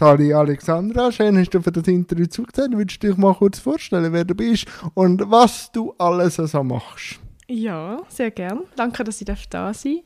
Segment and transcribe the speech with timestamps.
[0.00, 2.72] Sali Alexandra, schön hast du für das Interview zugesehen.
[2.74, 7.20] Würdest du dich mal kurz vorstellen, wer du bist und was du alles so machst?
[7.48, 8.60] Ja, sehr gern.
[8.76, 10.00] Danke, dass ich da sein.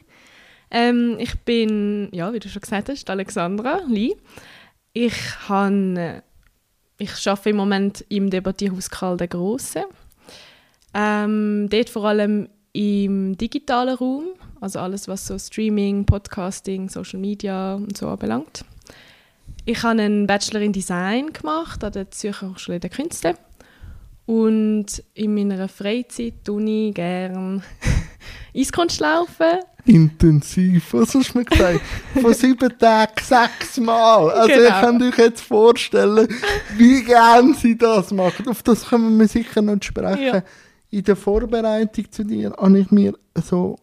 [0.72, 4.16] Ähm, ich bin, ja, wie du schon gesagt hast, Alexandra Lee.
[4.94, 5.14] Ich,
[5.48, 6.24] habe,
[6.98, 9.84] ich arbeite im Moment im Debattierhaus Karl der Große.
[10.92, 14.24] Ähm, dort vor allem im digitalen Raum,
[14.60, 18.64] also alles, was so Streaming, Podcasting, Social Media und so anbelangt.
[19.66, 23.34] Ich habe einen Bachelor in Design gemacht an der Zürcher Hochschule der Künste
[24.26, 27.62] und in meiner Freizeit tue ich gerne
[28.54, 29.60] Eiskunst laufen.
[29.86, 31.80] Intensiv, was hast du mir gesagt?
[32.20, 34.30] Von sieben Tagen sechs Mal.
[34.32, 34.64] Also genau.
[34.64, 36.28] ich kann euch jetzt vorstellen,
[36.76, 38.46] wie gerne sie das machen.
[38.48, 40.22] Auf das können wir sicher noch sprechen.
[40.22, 40.42] Ja.
[40.90, 43.76] In der Vorbereitung zu dir habe ich mir so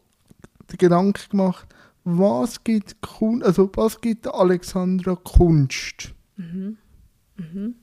[0.72, 1.66] den Gedanken gemacht,
[2.04, 6.14] was gibt Kunst, also was gibt Alexandra Kunst?
[6.36, 6.77] Mhm.
[7.38, 7.76] Mhm.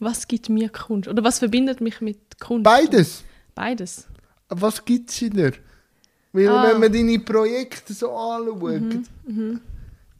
[0.00, 1.08] Was gibt mir Kunst?
[1.08, 2.64] Oder was verbindet mich mit Kunst?
[2.64, 3.24] Beides.
[3.54, 4.06] Beides.
[4.48, 5.52] Was gibt sie dir?
[6.32, 6.68] Weil ah.
[6.68, 9.04] wenn man deine Projekte so anschaut, mhm.
[9.26, 9.60] Mhm.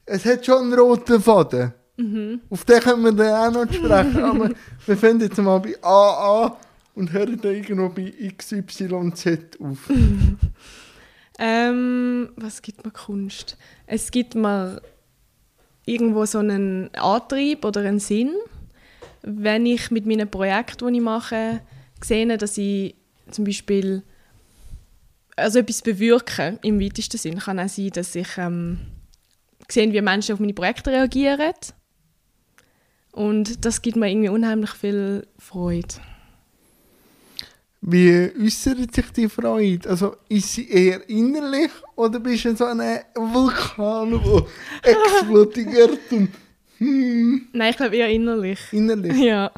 [0.05, 1.73] es hat schon einen roten Faden.
[1.97, 2.41] Mhm.
[2.51, 4.23] Auf den können wir dann auch noch sprechen.
[4.23, 4.51] aber
[4.87, 6.57] wir fangen jetzt mal bei AA
[6.95, 8.93] und hören dann irgendwo bei XYZ
[9.61, 9.79] auf.
[11.39, 13.57] ähm, was gibt mir Kunst?
[13.87, 14.83] Es gibt mir
[15.87, 18.33] irgendwo so einen Antrieb oder einen Sinn
[19.23, 21.61] wenn ich mit meinen Projekten, die ich mache,
[22.03, 22.95] sehe, dass ich
[23.31, 24.03] zum Beispiel
[25.37, 28.79] also etwas bewirke, im weitesten Sinn, kann auch sein, dass ich ähm,
[29.69, 31.53] sehe, wie Menschen auf meine Projekte reagieren.
[33.13, 35.95] Und das gibt mir irgendwie unheimlich viel Freude.
[37.81, 39.89] Wie äußert sich die Freude?
[39.89, 42.81] Also ist sie eher innerlich oder bist du so ein
[43.15, 44.47] Vulkan, der
[44.95, 46.29] explodiert und
[46.79, 47.49] hm.
[47.53, 48.61] Nein, ich glaube eher innerlich.
[48.73, 49.17] Innerlich?
[49.17, 49.51] Ja.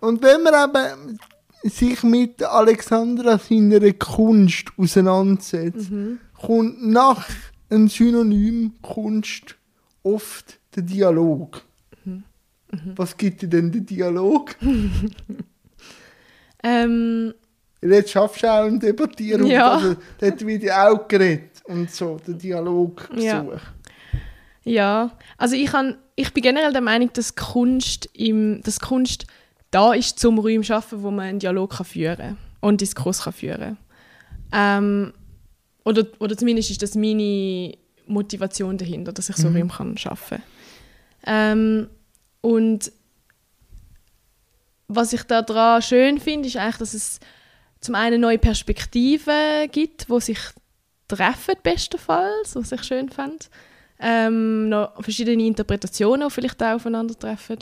[0.00, 1.18] Und wenn man eben
[1.62, 6.18] sich mit Alexandra seiner Kunst auseinandersetzt, mhm.
[6.34, 7.26] kommt nach
[7.70, 9.56] einem Synonym Kunst
[10.02, 11.62] oft der Dialog.
[12.04, 12.24] Mhm.
[12.70, 12.92] Mhm.
[12.96, 14.56] Was gibt dir denn der Dialog?
[16.64, 17.34] ähm,
[17.80, 19.46] Jetzt schaffst du auch ein Debattieren.
[19.46, 19.74] Ja.
[19.74, 23.22] Also, dort wird ja auch geredet und so, den Dialog gesucht.
[23.22, 23.60] Ja.
[24.64, 29.26] ja, also ich habe ich bin generell der Meinung, dass Kunst, im, dass Kunst
[29.70, 33.22] da ist, zum Räumen zu schaffen, wo man einen Dialog kann führen kann und Diskurs
[33.22, 33.76] kann führen
[34.52, 35.12] ähm,
[35.84, 37.74] oder, oder zumindest ist das meine
[38.06, 39.56] Motivation dahinter, dass ich so mhm.
[39.56, 40.42] Räume kann schaffen
[41.26, 41.88] ähm,
[42.40, 42.92] Und
[44.94, 47.20] was ich daran schön finde, ist eigentlich, dass es
[47.80, 50.38] zum einen neue Perspektiven gibt, wo sich
[51.08, 53.50] treffen, bestenfalls, was ich schön fand
[53.98, 57.58] ähm, noch verschiedene Interpretationen vielleicht auch aufeinandertreffen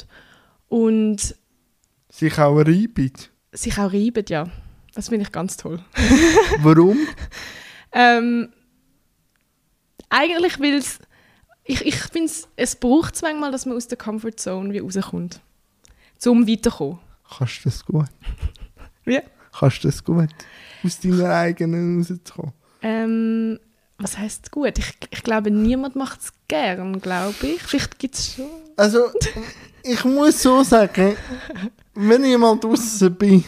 [0.68, 1.36] und
[2.08, 3.12] sich auch reiben.
[3.52, 4.48] Sich auch reiben, ja.
[4.94, 5.78] Das finde ich ganz toll.
[6.58, 6.98] Warum?
[7.92, 8.52] ähm,
[10.08, 10.98] eigentlich will es
[11.64, 15.40] ich, ich finde es braucht es manchmal, dass man aus der Comfortzone wie rauskommt.
[16.18, 16.98] Zum weiterkommen.
[17.36, 18.06] Kannst du das gut?
[19.04, 19.20] Wie?
[19.52, 20.28] Kannst du das gut?
[20.84, 22.52] Aus deiner eigenen rauszukommen?
[22.82, 23.58] Ähm,
[23.98, 24.78] was heißt gut?
[24.78, 27.62] Ich, ich glaube, niemand macht es gern, glaube ich.
[27.62, 28.46] Vielleicht gibt es schon.
[28.76, 29.10] Also,
[29.82, 31.16] ich muss so sagen,
[31.94, 33.44] wenn mal draußen bin,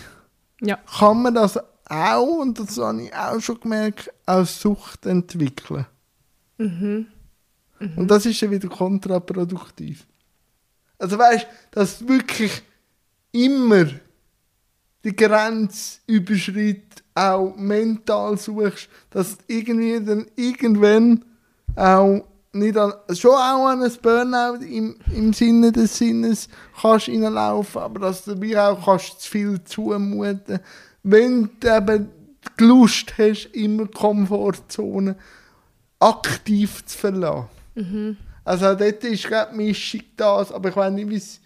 [0.61, 0.79] ja.
[0.99, 5.87] kann man das auch, und das habe ich auch schon gemerkt, als Sucht entwickeln.
[6.59, 7.07] Mhm.
[7.79, 7.99] Mhm.
[7.99, 10.07] Und das ist dann wieder kontraproduktiv.
[10.99, 12.63] Also weißt du, dass wirklich
[13.35, 13.87] immer
[15.05, 21.25] die Grenze überschreitet, auch mental suchst, dass du irgendwie dann irgendwann
[21.77, 26.49] auch nicht an, schon auch an ein Burnout im, im Sinne des Sinnes
[26.81, 30.61] kannst reinlaufen, aber dass du dabei auch kannst zu viel zumuten,
[31.03, 32.09] wenn du eben
[32.59, 35.17] die Lust hast, immer Komfortzone
[35.99, 37.49] aktiv zu verlassen.
[37.75, 38.17] Mhm.
[38.45, 41.41] Also dort ist gerade die Mischung das, aber ich weiß nicht, wie es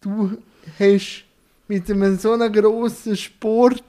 [0.00, 0.36] du
[0.78, 1.24] hast
[1.68, 3.82] mit einem so einem grossen Sport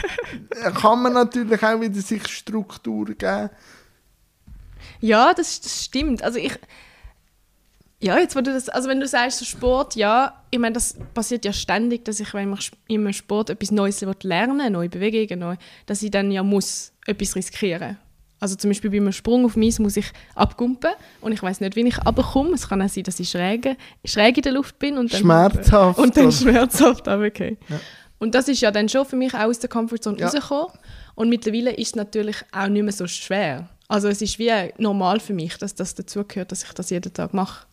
[0.74, 3.50] kann man natürlich auch wieder sich Struktur geben.
[5.00, 6.22] Ja, das, das stimmt.
[6.22, 6.58] Also ich
[7.98, 10.98] ja, jetzt, wo du das, also wenn du sagst, so Sport, ja, ich meine, das
[11.14, 15.56] passiert ja ständig, dass ich, wenn ich im Sport etwas Neues lernen neue Bewegungen, neu,
[15.86, 17.96] dass ich dann ja muss etwas riskieren
[18.38, 20.90] also zum Beispiel bei einem Sprung auf mich muss ich abgumpen
[21.20, 22.52] und ich weiß nicht, wie ich abkomme.
[22.52, 25.98] Es kann auch sein, dass ich schräg, schräg in der Luft bin und dann schmerzhaft
[25.98, 27.56] und dann schmerzhaft okay.
[27.68, 27.80] Ja.
[28.18, 30.26] Und das ist ja dann schon für mich auch aus der Komfortzone ja.
[30.26, 30.72] rausgekommen.
[31.14, 33.68] Und mittlerweile ist es natürlich auch nicht mehr so schwer.
[33.88, 37.32] Also es ist wie normal für mich, dass das dazugehört, dass ich das jeden Tag
[37.32, 37.66] mache.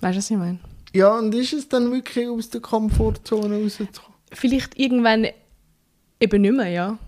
[0.00, 0.58] Weißt du, was ich meine?
[0.92, 4.14] Ja, und ist es dann wirklich aus der Komfortzone rauszukommen?
[4.32, 5.26] Vielleicht irgendwann
[6.20, 6.98] eben nicht mehr, ja.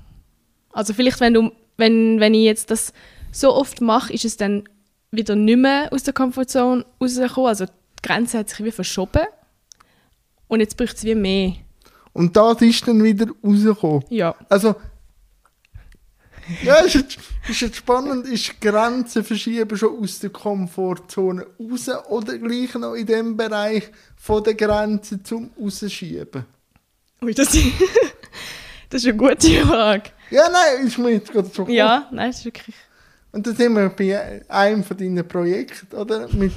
[0.72, 2.92] Also vielleicht, wenn, du, wenn, wenn ich jetzt das
[3.32, 4.68] so oft mache, ist es dann
[5.10, 7.48] wieder nicht mehr aus der Komfortzone rausgekommen.
[7.48, 9.26] Also die Grenze hat sich wie verschoben.
[10.48, 11.54] Und jetzt braucht es wie mehr.
[12.12, 14.04] Und das ist dann wieder rausgekommen.
[14.08, 14.34] Ja.
[14.48, 14.74] Also,
[16.62, 17.18] ja, ist jetzt,
[17.48, 22.94] ist jetzt spannend, ist die Grenze verschieben schon aus der Komfortzone raus oder gleich noch
[22.94, 26.46] in dem Bereich von der Grenze zum Rausschieben?
[27.22, 27.48] Ui, das,
[28.90, 30.10] das ist eine gute Frage.
[30.30, 31.76] Ja, nein, ist mir jetzt gerade so gekommen.
[31.76, 32.74] Ja, nein, ist wirklich...
[33.32, 36.28] Und da sind wir bei einem von deinen Projekten, oder?
[36.32, 36.54] Mit,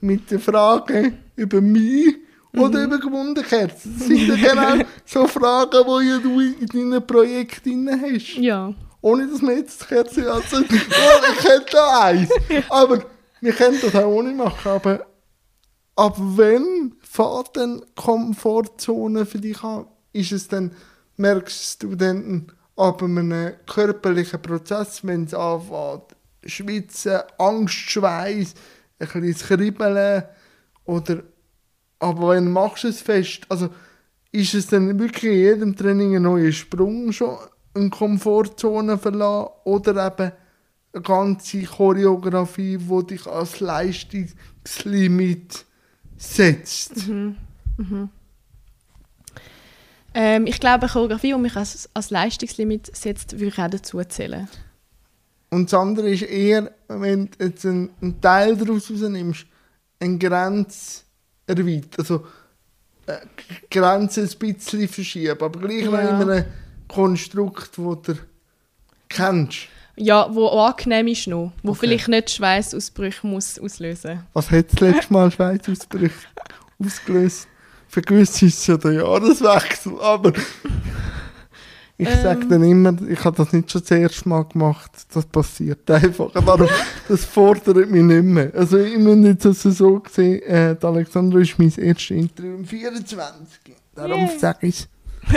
[0.00, 2.16] mit den Fragen über mich
[2.56, 3.96] oder über Gewundenkerzen.
[3.98, 8.36] Das sind ja genau so Fragen, die ja du in deinem Projekt drin hast.
[8.36, 8.74] Ja.
[9.00, 10.80] Ohne dass wir jetzt die Kerze anzünden.
[10.90, 12.30] oh, ich hätte da eins.
[12.68, 13.04] Aber
[13.40, 14.70] wir können das auch ohne machen.
[14.70, 15.06] Aber
[15.96, 19.86] ab wann fährt denn Komfortzone für dich an?
[20.12, 20.72] Ist es dann,
[21.16, 28.54] merkst du dann ab einem körperlichen Prozess, wenn es anfängt, Schwitzen, Angst, Schweiß,
[28.98, 30.24] ein bisschen Kribbeln
[30.84, 31.22] oder
[31.98, 33.68] aber wenn machst du es fest, also
[34.32, 37.36] ist es dann wirklich in jedem Training ein neuer Sprung schon
[37.74, 40.32] eine Komfortzone verlassen oder eben
[40.94, 45.64] eine ganze Choreografie, die dich als Leistungslimit
[46.16, 47.08] setzt?
[50.14, 54.48] Ähm, ich glaube, Choreografie, die mich als, als Leistungslimit setzt, würde ich auch dazu zählen.
[55.50, 59.46] Und das andere ist eher, wenn du jetzt einen, einen Teil daraus rausnimmst,
[60.00, 61.00] eine Grenze
[61.46, 61.90] erweitern.
[61.98, 62.26] Also
[63.06, 63.18] äh,
[63.70, 66.20] Grenze ein bisschen verschieben, aber gleich Ja.
[66.20, 66.44] in einem
[66.88, 68.14] Konstrukt, das du
[69.08, 69.58] kennst.
[69.96, 71.52] Ja, wo angenehm ist noch.
[71.62, 71.80] Wo Okay.
[71.80, 76.14] vielleicht nicht Schweißausbrüche muss auslösen Was hat das letzte Mal Schweißausbrüche
[76.82, 77.46] ausgelöst?
[77.92, 80.32] Für gewisse ist es ja der Jahreswechsel, aber
[81.98, 82.22] ich Ähm.
[82.22, 84.90] sage dann immer, ich habe das nicht schon das erste Mal gemacht.
[85.12, 86.32] Das passiert einfach.
[86.32, 86.68] Darum,
[87.06, 88.50] das fordert mich nicht mehr.
[88.54, 93.74] Also ich muss jetzt also so sehen, äh, Alexandra ist mein erstes Interview im 24.
[93.94, 94.38] Darum Yay.
[94.38, 94.88] sage ich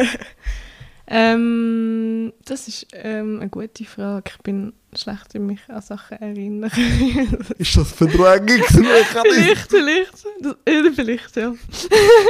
[1.07, 4.31] ähm, Das ist ähm, eine gute Frage.
[4.35, 6.71] Ich bin schlecht in mich an Sachen erinnern.
[7.57, 9.23] Ist das Verdrängungsmechanismus?
[9.69, 10.25] vielleicht, vielleicht.
[10.39, 11.53] Das, äh, vielleicht, ja.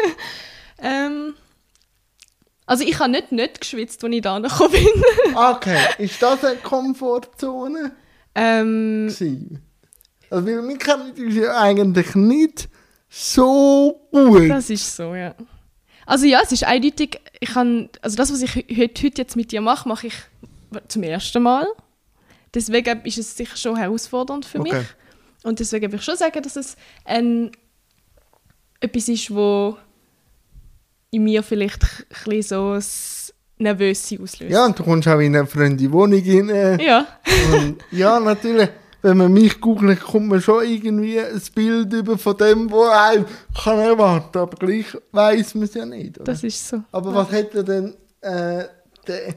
[0.81, 1.33] ähm,
[2.65, 5.35] also ich habe nicht nicht geschwitzt, als ich da gekommen bin.
[5.35, 7.91] okay, ist das eine Komfortzone?
[8.35, 9.61] ähm, gewesen?
[10.29, 12.69] Also weil wir kennen uns ja eigentlich nicht
[13.09, 14.49] so gut.
[14.49, 15.33] Das ist so, ja.
[16.05, 19.51] Also ja, es ist eindeutig, ich kann, also das, was ich heute, heute jetzt mit
[19.51, 20.13] dir mache, mache ich
[20.87, 21.65] zum ersten Mal.
[22.53, 24.73] Deswegen ist es sicher schon herausfordernd für Okay.
[24.79, 24.87] mich.
[25.43, 27.51] Und deswegen würde ich schon sagen, dass es ein,
[28.79, 29.77] etwas ist, wo
[31.11, 31.83] in mir vielleicht
[32.27, 34.51] ein so das Nervöse auslöst.
[34.51, 36.79] Ja, und du kommst auch in eine fremde Wohnung rein.
[36.79, 37.07] Ja.
[37.53, 38.69] Und ja, natürlich,
[39.05, 43.25] wenn man mich googelt, kommt man schon irgendwie ein Bild über von dem, wo einem
[43.53, 44.39] kann erwarten.
[44.39, 46.17] Aber gleich weiß man es ja nicht.
[46.17, 46.23] Oder?
[46.23, 46.81] das ist so.
[46.91, 48.63] Aber was hätte denn äh,
[49.05, 49.35] der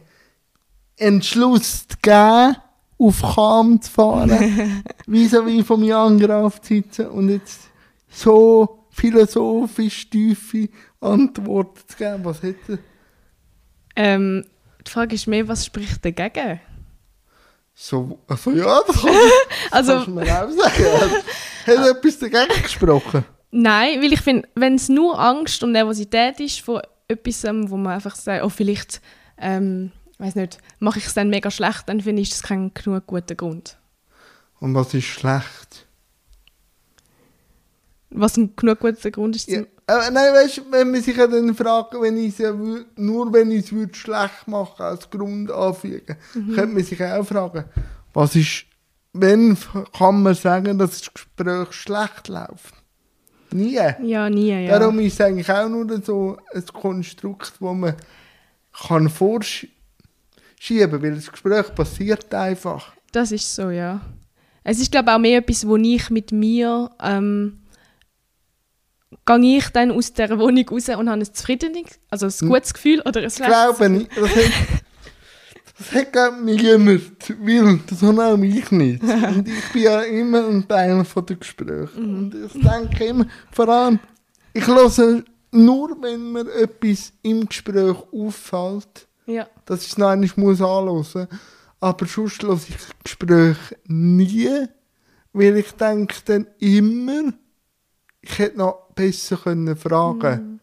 [0.96, 2.56] Entschluss gegeben,
[2.98, 7.68] auf Cham zu fahren, vis-à-vis vom Jan Graf zu sitzen und jetzt
[8.08, 12.24] so philosophisch tiefe Antworten zu geben?
[12.24, 12.78] Was hätte
[13.94, 14.46] Ähm,
[14.86, 16.58] die Frage ist mehr, was spricht dagegen?
[17.80, 19.10] So, also ja, das kann,
[19.70, 20.84] Also, kannst du mir auch sagen.
[21.66, 23.24] Hat hat etwas dagegen gesprochen?
[23.52, 27.76] Nein, weil ich finde, wenn es nur Angst und Nervosität ist von etwas, ähm, wo
[27.76, 29.00] man einfach sagt, oh, vielleicht,
[29.38, 33.06] ähm, weiß nicht, mache ich es dann mega schlecht, dann finde ich, das kein genug
[33.06, 33.76] guter Grund.
[34.60, 35.86] Und was ist schlecht?
[38.10, 41.26] Was ein genug guter Grund ist, Ja, aber nein, weißt du, wenn man sich ja
[41.26, 42.54] dann fragt, wenn ich es ja
[42.96, 47.64] nur wenn ich es würde schlecht machen als Grund anfügen, könnte man sich auch fragen,
[48.14, 48.64] was ist,
[49.12, 49.56] wenn
[49.96, 52.74] kann man sagen, dass das Gespräch schlecht läuft?
[53.50, 53.80] Nie.
[54.02, 54.78] ja, nie, ja.
[54.78, 57.94] Darum ist es eigentlich auch nur so ein Konstrukt, wo man
[58.72, 59.72] kann vorschieben,
[60.68, 62.92] weil das Gespräch passiert einfach.
[63.12, 64.00] Das ist so, ja.
[64.64, 67.57] Es ist, glaube ich, auch mehr etwas, wo ich mit mir, ähm,
[69.26, 73.00] gehe ich dann aus dieser Wohnung raus und habe ein zufriedenes, also ein gutes Gefühl
[73.02, 74.10] oder ein Ich schlechtes glaube nicht.
[74.16, 74.52] Das hat,
[75.78, 79.02] das hat glaub ich, niemand, weil das habe auch ich nicht.
[79.02, 81.88] Und ich bin ja immer ein Teil von den Gesprächen.
[81.96, 83.98] Und ich denke immer, vor allem,
[84.52, 90.30] ich höre nur, wenn mir etwas im Gespräch auffällt, Ja, dass ich es noch einmal
[90.36, 91.16] muss anhören muss.
[91.80, 94.66] Aber sonst höre ich Gespräche nie,
[95.32, 97.32] weil ich denke dann immer,
[98.20, 100.60] ich hätte noch besser können fragen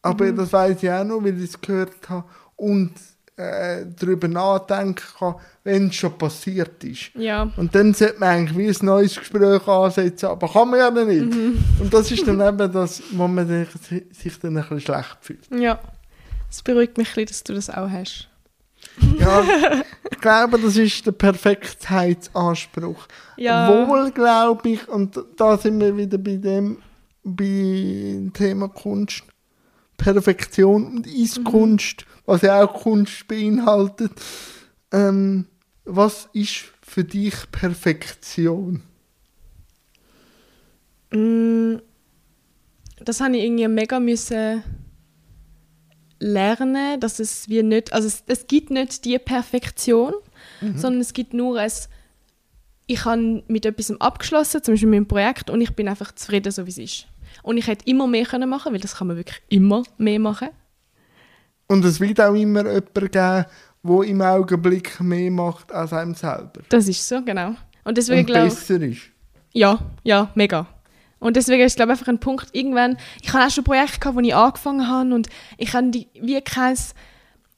[0.00, 2.24] Aber das weiß ich auch noch, weil ich es gehört habe
[2.56, 2.92] und
[3.36, 7.10] äh, darüber nachdenken kann, wenn es schon passiert ist.
[7.14, 7.50] Ja.
[7.56, 11.34] Und dann sollte man eigentlich wie ein neues Gespräch ansetzen, aber kann man ja nicht.
[11.80, 13.68] Und das ist dann eben das, wo man sich
[14.12, 15.48] sich dann ein bisschen schlecht fühlt.
[15.60, 15.78] Ja.
[16.50, 18.28] Es beruhigt mich ein bisschen, dass du das auch hast.
[19.18, 19.42] Ja,
[20.10, 23.06] ich glaube, das ist der Perfektheitsanspruch.
[23.36, 23.68] Ja.
[23.68, 26.78] Wohl glaube ich, und da sind wir wieder bei dem
[27.22, 29.24] bei Thema Kunst,
[29.96, 34.12] Perfektion und ist Kunst, was ja auch Kunst beinhaltet.
[34.92, 35.46] Ähm,
[35.84, 38.82] was ist für dich Perfektion?
[41.12, 41.76] Mm,
[43.00, 44.62] Das habe ich irgendwie mega müssen
[46.20, 50.14] lernen, dass es wie nicht, also es, es gibt nicht die Perfektion,
[50.76, 51.72] sondern es gibt nur ein,
[52.86, 56.52] ich habe mit etwas abgeschlossen, zum Beispiel mit einem Projekt, und ich bin einfach zufrieden,
[56.52, 57.06] so wie es ist.
[57.42, 60.48] Und ich hätte immer mehr können machen, weil das kann man wirklich immer mehr machen.
[61.66, 63.48] Und es wird auch immer jemanden geben, der
[63.84, 66.60] im Augenblick mehr macht als einem selber.
[66.68, 67.54] Das ist so, genau.
[67.84, 69.00] Und deswegen Und glaube ich, besser ist.
[69.52, 70.66] Ja, ja, mega.
[71.18, 74.16] Und deswegen ist, glaube ich, einfach ein Punkt, irgendwann, ich habe auch schon Projekte gehabt,
[74.16, 76.76] wo ich angefangen habe und ich habe die, wie kein,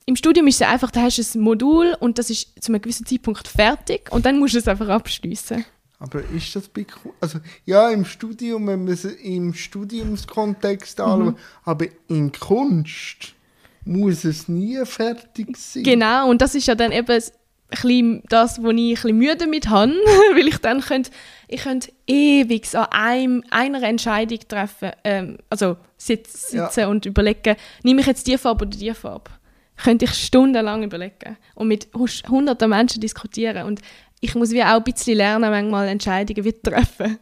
[0.06, 2.82] im Studium ist es einfach, da hast du ein Modul und das ist zu einem
[2.82, 5.64] gewissen Zeitpunkt fertig und dann musst du es einfach abschließen.
[6.04, 11.04] Aber ist das Ku- Also, ja, im Studium, wenn man es im Studiumskontext Mhm.
[11.04, 11.34] anschaut,
[11.64, 13.34] aber in Kunst
[13.84, 15.82] muss es nie fertig sein.
[15.82, 17.22] Genau, und das ist ja dann eben ein
[17.70, 19.92] bisschen das, wo ich ein bisschen Mühe damit habe,
[20.34, 21.10] weil ich dann könnte,
[21.48, 26.66] ich könnte ewig an einem, einer Entscheidung treffen, ähm, also sitz, Ja.
[26.70, 29.30] sitzen und überlegen, nehme ich jetzt die Farbe oder die Farbe?
[29.76, 31.88] Könnte ich stundenlang überlegen und mit
[32.28, 33.80] hunderten Menschen diskutieren und
[34.24, 37.18] ich muss wie auch ein bisschen lernen, manchmal Entscheidungen wie treffen.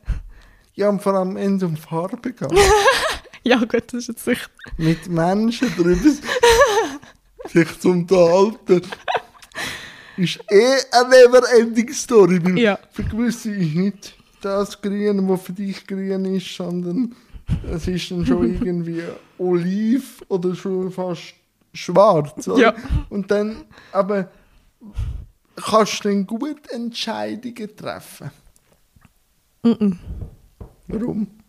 [0.75, 2.49] Ja, und vor allem, wenn es um Farbe geht.
[3.43, 4.49] ja gut, das ist jetzt sicher.
[4.79, 6.11] mit Menschen darüber
[7.49, 8.83] sich zu unterhalten,
[10.17, 12.39] ist eh eine never-ending Story.
[12.43, 12.79] Weil Ja.
[12.93, 17.17] Für gewisse ist nicht das Grün, was für dich grün ist, sondern
[17.69, 19.03] es ist dann schon irgendwie
[19.39, 21.35] oliv oder schon fast
[21.75, 22.47] schwarz.
[22.47, 22.61] Oder?
[22.61, 22.75] Ja.
[23.11, 24.31] Und dann, aber
[25.57, 28.31] kannst du dann gut Entscheidungen treffen?
[29.63, 29.93] Mm
[30.89, 31.23] Warum?
[31.23, 31.43] -mm.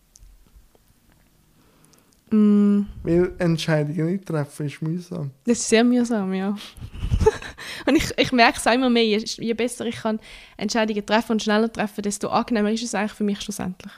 [2.34, 2.88] Mm.
[3.04, 5.30] Weil Entscheidungen nicht treffen ist mühsam.
[5.46, 6.50] Das ist sehr mühsam, ja.
[7.86, 10.20] und ich, ich merke es immer mehr, je, je besser ich kann
[10.58, 13.94] Entscheidungen treffen und schneller treffen, desto angenehmer ist es eigentlich für mich schlussendlich.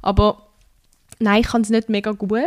[0.00, 0.46] Aber
[1.18, 2.40] nein, ich kann es nicht mega gut.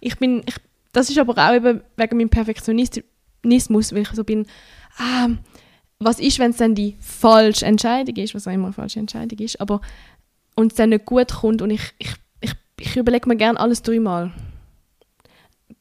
[0.00, 0.56] Ich bin, ich,
[0.92, 4.46] das ist aber auch eben wegen meinem Perfektionismus, weil ich so bin,
[4.98, 5.28] ah,
[6.04, 9.38] was ist, wenn es dann die falsche Entscheidung ist, was auch immer eine falsche Entscheidung
[9.38, 9.80] ist, aber
[10.54, 13.82] und es dann nicht gut kommt und ich, ich, ich, ich überlege mir gerne alles
[13.82, 14.32] dreimal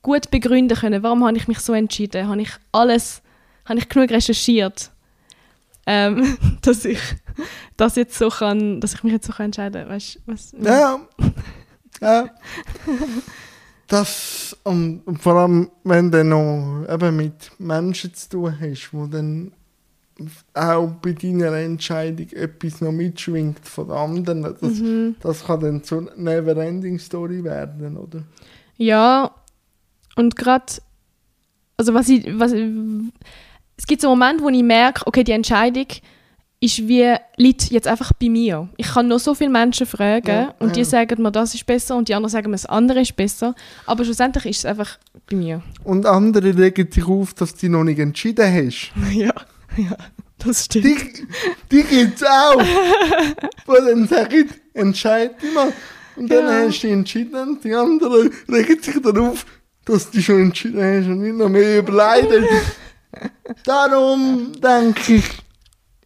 [0.03, 3.24] gut begründen können, warum habe ich mich so entschieden, habe ich alles,
[3.65, 4.92] habe ich genug recherchiert,
[5.88, 7.00] ähm, dass ich
[7.77, 10.53] das jetzt so kann, dass ich mich jetzt so kann entscheiden, weißt, was?
[10.62, 11.00] Ja.
[12.01, 12.30] ja.
[13.88, 19.53] Das, und, vor allem, wenn du noch eben mit Menschen zu tun hast, wo dann
[20.53, 25.15] auch bei deiner Entscheidung etwas noch mitschwingt von anderen, das, Mhm.
[25.22, 28.24] das kann dann so eine Never-Ending-Story werden, oder?
[28.77, 29.32] Ja,
[30.15, 30.65] und gerade,
[31.77, 35.88] also was ich, was, es gibt so Momente, wo ich merke, okay, die Entscheidung
[36.60, 38.70] ist wie, liegt jetzt einfach bei mir.
[38.77, 40.86] Ich kann noch so viele Menschen fragen Ja, und die ja.
[40.86, 43.53] sagen mir, das ist besser und die anderen sagen mir, das andere ist besser,
[43.86, 44.98] aber schlussendlich ist es einfach
[45.29, 45.62] bei mir.
[45.84, 48.93] Und andere regen sich auf, dass du dich noch nicht entschieden hast.
[49.13, 49.34] ja,
[49.89, 49.96] ja,
[50.39, 50.86] das stimmt.
[50.86, 51.27] Die,
[51.72, 52.60] die gibt es auch.
[53.65, 55.72] Wo dann sagen, entscheid dich mal.
[56.15, 56.68] Und dann Ja.
[56.68, 59.46] hast du dich entschieden und die anderen regen sich darauf,
[59.86, 62.46] dass du schon entschieden hast und nicht noch mehr überleiden.
[63.65, 65.25] Darum denke ich,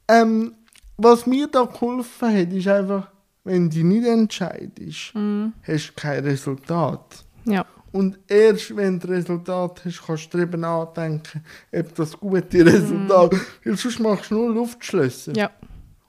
[0.08, 0.54] ähm,
[0.98, 3.08] was mir da geholfen hat, ist einfach,
[3.44, 5.54] wenn du nicht entscheidest, Mhm.
[5.64, 7.24] hast du kein Resultat.
[7.46, 7.66] Ja.
[7.98, 13.76] Und erst wenn du Resultat hast, kannst du darüber nachdenken, ob das gute Resultat Weil
[13.76, 15.34] sonst machst du nur Luftschlösser.
[15.36, 15.50] Ja,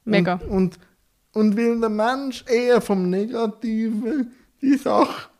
[0.04, 0.34] mega.
[0.34, 0.78] Und, und,
[1.32, 4.30] und weil der Mensch eher vom Negativen
[4.60, 5.30] die Sache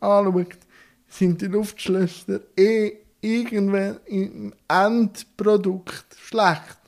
[0.00, 0.58] anschaut,
[1.06, 6.78] sind die Luftschlösser eh irgendwann im Endprodukt schlecht.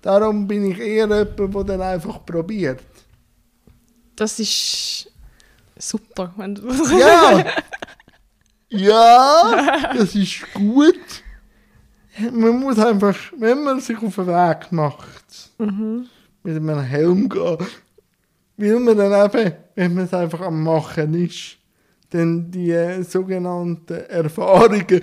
[0.00, 2.80] Darum bin ich eher jemand, der dann einfach probiert.
[4.14, 5.12] Das ist
[5.76, 6.32] super.
[6.38, 6.66] Wenn du
[6.98, 7.44] Ja!
[8.80, 11.22] ja, das ist gut.
[12.32, 16.06] Man muss einfach, wenn man sich auf den Weg macht, mhm.
[16.42, 17.58] mit einem Helm gehen,
[18.56, 21.58] Weil man dann eben, wenn man es einfach am Machen ist,
[22.10, 25.00] dann die sogenannten Erfahrungen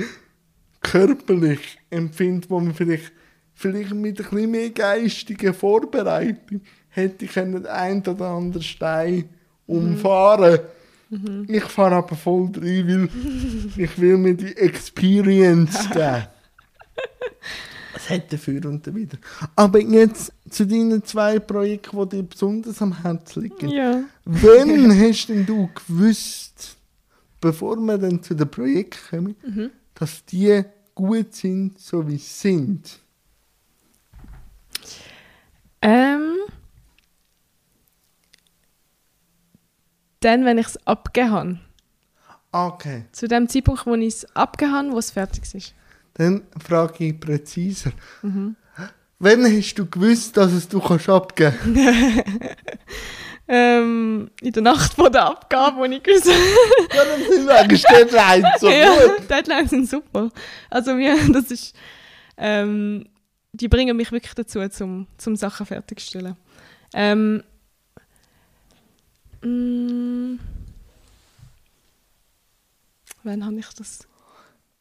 [0.82, 3.12] körperlich empfindet, wo man vielleicht,
[3.54, 9.30] vielleicht mit ein bisschen mehr geistiger Vorbereitung hätte ich können einen oder anderen Stein
[9.66, 10.60] umfahren.
[11.48, 13.10] Ich fahre aber voll rein,
[13.76, 16.24] weil ich will mir die Experience geben.
[17.96, 19.18] Es hat dafür und wieder.
[19.56, 23.70] Aber jetzt zu deinen zwei Projekten, die dir besonders am Herzen liegen.
[23.70, 24.04] Ja.
[24.26, 26.76] Wann hast denn du gewusst,
[27.40, 29.70] bevor wir dann zu den Projekten kommen, Mhm.
[29.96, 30.64] dass die
[30.96, 33.00] gut sind, so wie sie sind?
[35.82, 36.36] Ähm,
[40.24, 41.60] dann, wenn ich es abgegeben habe.
[42.52, 45.74] Okay, Zu dem Zeitpunkt, wo ich es abgegeben habe, wo es fertig ist.
[46.14, 47.92] dann frage ich präziser.
[48.22, 48.56] Mhm.
[49.20, 51.78] Wann hast du gewusst, dass es du kannst abgeben
[53.46, 57.82] Ähm, in der Nacht vor der Abgabe, wo ich gewusst Ja, dann sind wir wegen
[58.10, 59.30] Deadline so ja, gut.
[59.30, 60.30] Deadlines sind super.
[60.70, 61.76] Also wir, das ist,
[62.38, 63.06] ähm,
[63.52, 66.38] die bringen mich wirklich dazu, zum, zum Sachen fertigzustellen.
[66.94, 67.44] Ähm,
[69.44, 70.40] mm,
[73.24, 74.08] wann habe ich das?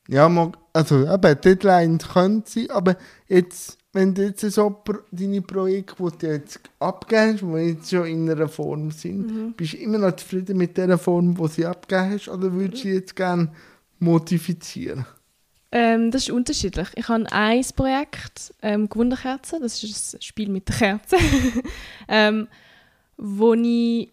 [0.09, 2.97] Ja, also eben, Deadlines können sein, aber
[3.28, 8.07] jetzt, wenn du jetzt so deine Projekte, die du jetzt abgeben hast, die jetzt schon
[8.07, 12.11] in einer Form sind, bist du immer noch zufrieden mit der Form, die sie abgegeben
[12.11, 13.52] hast, oder würdest du sie jetzt gerne
[14.00, 15.07] modifizieren?
[15.71, 16.88] Ähm, das ist unterschiedlich.
[16.97, 21.16] Ich habe ein Projekt, ähm, Gewunderkerzen, das ist ein Spiel mit der Kerze,
[22.09, 22.49] ähm,
[23.16, 24.12] wo ich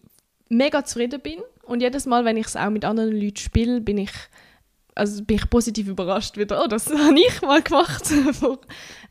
[0.50, 1.38] mega zufrieden bin.
[1.62, 4.10] Und jedes Mal, wenn ich es auch mit anderen Leuten spiele, bin ich,
[4.94, 6.62] also bin ich positiv überrascht wieder.
[6.62, 8.04] Oh, das habe ich mal gemacht.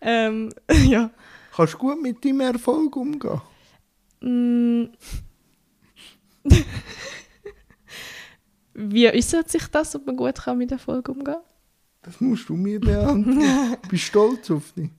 [0.01, 0.53] Ähm,
[0.87, 1.09] ja.
[1.53, 3.41] Kannst du gut mit deinem Erfolg umgehen?
[4.21, 4.85] Mm.
[8.73, 11.43] Wie äußert sich das, ob man gut kann mit Erfolg umgehen kann?
[12.01, 13.77] Das musst du mir beantworten.
[13.89, 14.89] Bist du stolz auf dich?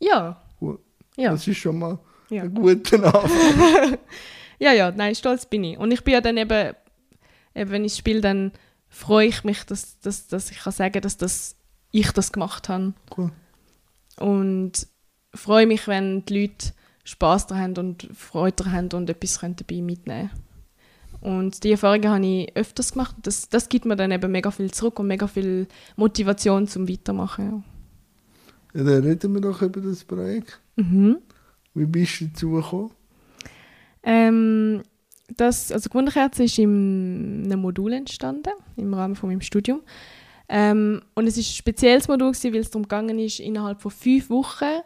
[0.00, 0.42] Ja.
[0.58, 0.80] Gut.
[1.16, 1.30] Ja.
[1.30, 1.98] Das ist schon mal
[2.28, 2.42] Ja.
[2.42, 3.98] ein guter Anfang.
[4.60, 5.78] Ja, ja, nein, stolz bin ich.
[5.78, 6.74] Und ich bin ja dann eben,
[7.54, 8.52] eben wenn ich spiele, dann
[8.88, 11.56] freue ich mich, dass, dass, dass ich kann sagen dass das,
[11.90, 12.92] ich das gemacht habe.
[13.16, 13.32] Cool.
[14.18, 14.86] Und
[15.34, 16.72] freue mich, wenn die Leute
[17.04, 20.30] Spass daran haben und Freude daran haben und etwas können dabei mitnehmen
[21.22, 23.16] Und die Erfahrungen habe ich öfters gemacht.
[23.22, 27.64] Das, das gibt mir dann eben mega viel zurück und mega viel Motivation zum Weitermachen.
[28.74, 30.60] Ja, dann reden wir doch über das Projekt.
[30.76, 31.16] Mhm.
[31.72, 32.90] Wie bist du dazu gekommen?
[34.02, 34.82] Ähm,
[35.36, 39.82] das, also Gewunderkerze ist in einem Modul entstanden, im Rahmen von meinem Studium.
[40.48, 43.90] Ähm, und es ist ein spezielles Modul, gewesen, weil es darum gegangen ist, innerhalb von
[43.90, 44.80] fünf Wochen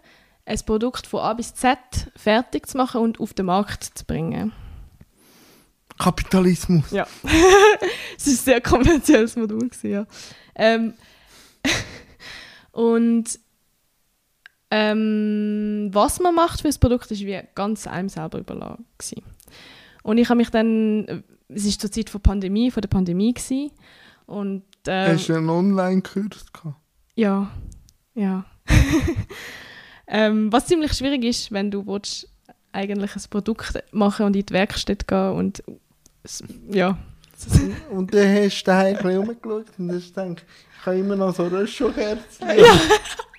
[0.45, 1.79] ein Produkt von A bis Z
[2.17, 4.53] fertig zu machen und auf den Markt zu bringen.
[5.99, 6.91] Kapitalismus.
[6.91, 7.07] Ja.
[8.17, 10.07] es ist ein sehr kommerzielles Modul, gewesen, ja.
[10.55, 10.95] Ähm,
[12.73, 13.39] und
[14.71, 18.85] ähm, was man macht für das Produkt, ist wie ganz einem selber überlassen.
[18.99, 19.23] gewesen.
[20.03, 23.71] Und ich habe mich dann, es ist zur Zeit von Pandemie, von der Pandemie gewesen,
[24.27, 26.77] und ähm, Hast du einen Online-Kurs gehabt?
[27.15, 27.51] ja,
[28.15, 28.45] ja.
[30.07, 32.29] ähm, was ziemlich schwierig ist, wenn du willst,
[32.73, 35.63] eigentlich ein Produkt machen und in die Werkstatt gehen und
[36.71, 36.99] ja.
[37.91, 40.45] Und dann hast du daheim ein bisschen rumgeschaut und hast gedacht,
[40.81, 42.49] ich habe immer noch so Röschelkerzen.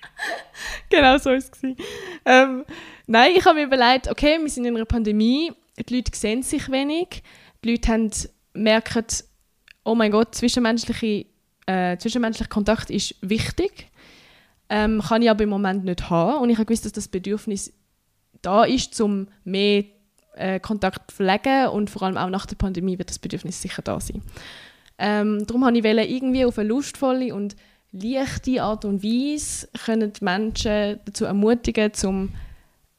[0.90, 1.50] genau so war es.
[2.24, 2.64] Ähm,
[3.06, 6.70] nein, ich habe mir überlegt, okay, wir sind in einer Pandemie, die Leute sehen sich
[6.70, 7.22] wenig,
[7.64, 8.10] die Leute haben,
[8.54, 9.04] merken,
[9.84, 11.26] oh mein Gott, zwischenmenschliche,
[11.66, 13.88] äh, zwischenmenschlicher Kontakt ist wichtig,
[14.68, 16.42] ähm, kann ich aber im Moment nicht haben.
[16.42, 17.72] Und ich habe gewusst, dass das Bedürfnis
[18.42, 19.84] da ist, um mehr
[20.34, 23.82] äh, Kontakt zu pflegen und vor allem auch nach der Pandemie wird das Bedürfnis sicher
[23.82, 24.22] da sein.
[24.98, 27.54] Ähm, darum wollte ich irgendwie auf eine lustvolle und
[28.00, 32.32] leichte Art und Weise können die Menschen dazu ermutigen, um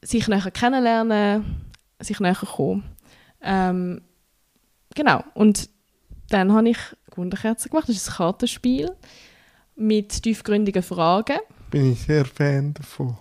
[0.02, 1.64] sich näher kennenlernen,
[2.00, 2.84] sich näher kommen.
[3.40, 4.02] Ähm,
[4.94, 5.24] genau.
[5.34, 5.68] Und
[6.30, 6.78] dann habe ich
[7.16, 7.88] Wunderkerzen gemacht.
[7.88, 8.90] Das ist ein Kartenspiel
[9.76, 11.38] mit tiefgründigen Fragen.
[11.70, 13.16] Bin ich sehr Fan davon.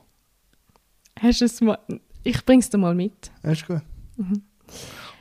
[1.20, 1.80] Hast du es mal?
[2.24, 3.32] Ich bringe es dir mal mit.
[3.42, 3.82] Das ist gut.
[4.18, 4.44] Mhm.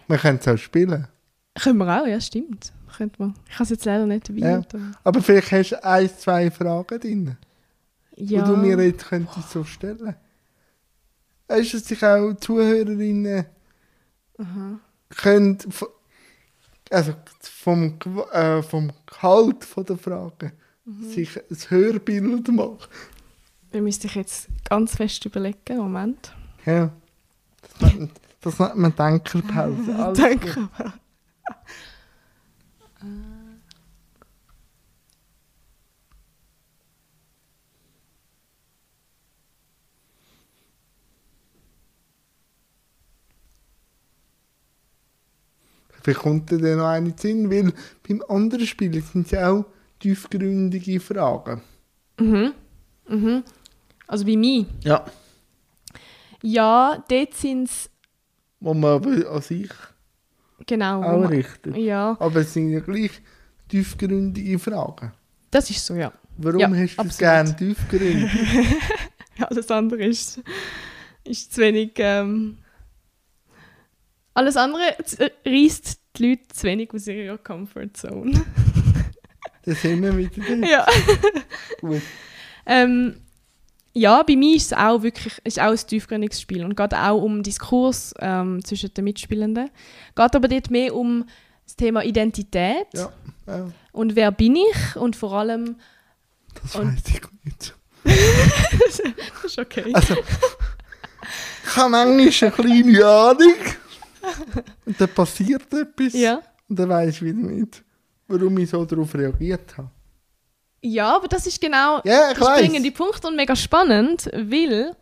[0.06, 1.08] Man kann es auch spielen.
[1.54, 2.72] Können wir auch, ja, stimmt.
[2.96, 3.35] Könnte man.
[3.48, 4.40] Ich habe es jetzt leider nicht dabei.
[4.40, 4.62] Ja.
[5.04, 7.37] aber- vielleicht hast du ein, zwei Fragen drin,
[8.16, 8.42] ja.
[8.42, 10.14] die du mir jetzt könntest so stellen
[11.48, 13.44] Weißt du, dass sich auch Zuhörerinnen
[14.38, 14.80] Aha.
[15.11, 15.59] können,
[16.90, 17.98] also vom,
[18.32, 20.52] äh, vom Gehalt der Frage
[20.85, 21.11] Mhm.
[21.11, 22.78] sich ein Hörbild machen.
[23.72, 25.76] Da müsste ich jetzt ganz fest überlegen.
[25.76, 26.32] Moment.
[26.64, 26.90] Ja.
[28.40, 29.94] Das, nennt man Denkerpause.
[29.98, 30.18] Alles
[46.06, 47.72] Vielleicht kommt dann noch eine Sinn, weil
[48.06, 49.64] beim anderen Spiel sind es ja auch
[49.98, 51.60] tiefgründige Fragen.
[52.20, 52.52] Mhm.
[53.08, 53.42] Mhm.
[54.06, 54.66] Also bei mir.
[54.84, 55.04] Ja.
[56.42, 57.90] Ja, dort sind es,
[58.60, 59.70] Wo man aber an sich
[60.64, 61.02] genau.
[61.02, 61.76] auch man- richtet.
[61.76, 63.10] Ja, Aber es sind ja gleich
[63.68, 65.12] tiefgründige Fragen.
[65.50, 66.12] das ist so, ja.
[66.36, 67.10] Warum Ja, hast du absolut.
[67.10, 68.30] es gerne tiefgründig?
[69.40, 70.40] Alles andere ist,
[71.24, 71.94] ist zu wenig.
[71.96, 72.58] Ähm,
[74.37, 74.83] alles andere
[75.46, 78.33] reißt die Leute zu wenig aus ihrer Comfortzone.
[79.64, 80.62] da sind wir wieder drin.
[80.64, 80.87] ja.
[81.81, 82.03] Gut.
[82.66, 83.20] Ähm,
[83.94, 87.22] ja, bei mir ist es auch wirklich ist auch ein tiefgründiges Spiel und geht auch
[87.22, 89.70] um Diskurs ähm, zwischen den Mitspielenden.
[90.14, 91.25] Geht aber dort mehr um
[91.64, 93.11] das Thema Identität Ja.
[93.46, 93.72] ja.
[93.92, 95.77] und wer bin ich und vor allem
[96.62, 97.75] Das weiß ich nicht.
[98.05, 99.01] das
[99.44, 99.90] ist okay.
[99.94, 100.14] Also,
[101.64, 103.55] ich habe manchmal eine kleine Ahnung.
[104.84, 106.12] Und dann passiert etwas.
[106.14, 106.40] Ja.
[106.68, 107.82] Und dann weiß ich wieder nicht,
[108.28, 109.90] warum ich so darauf reagiert habe.
[110.82, 114.96] ja, aber das ist genau ich der springende Punkt und mega spannend, weil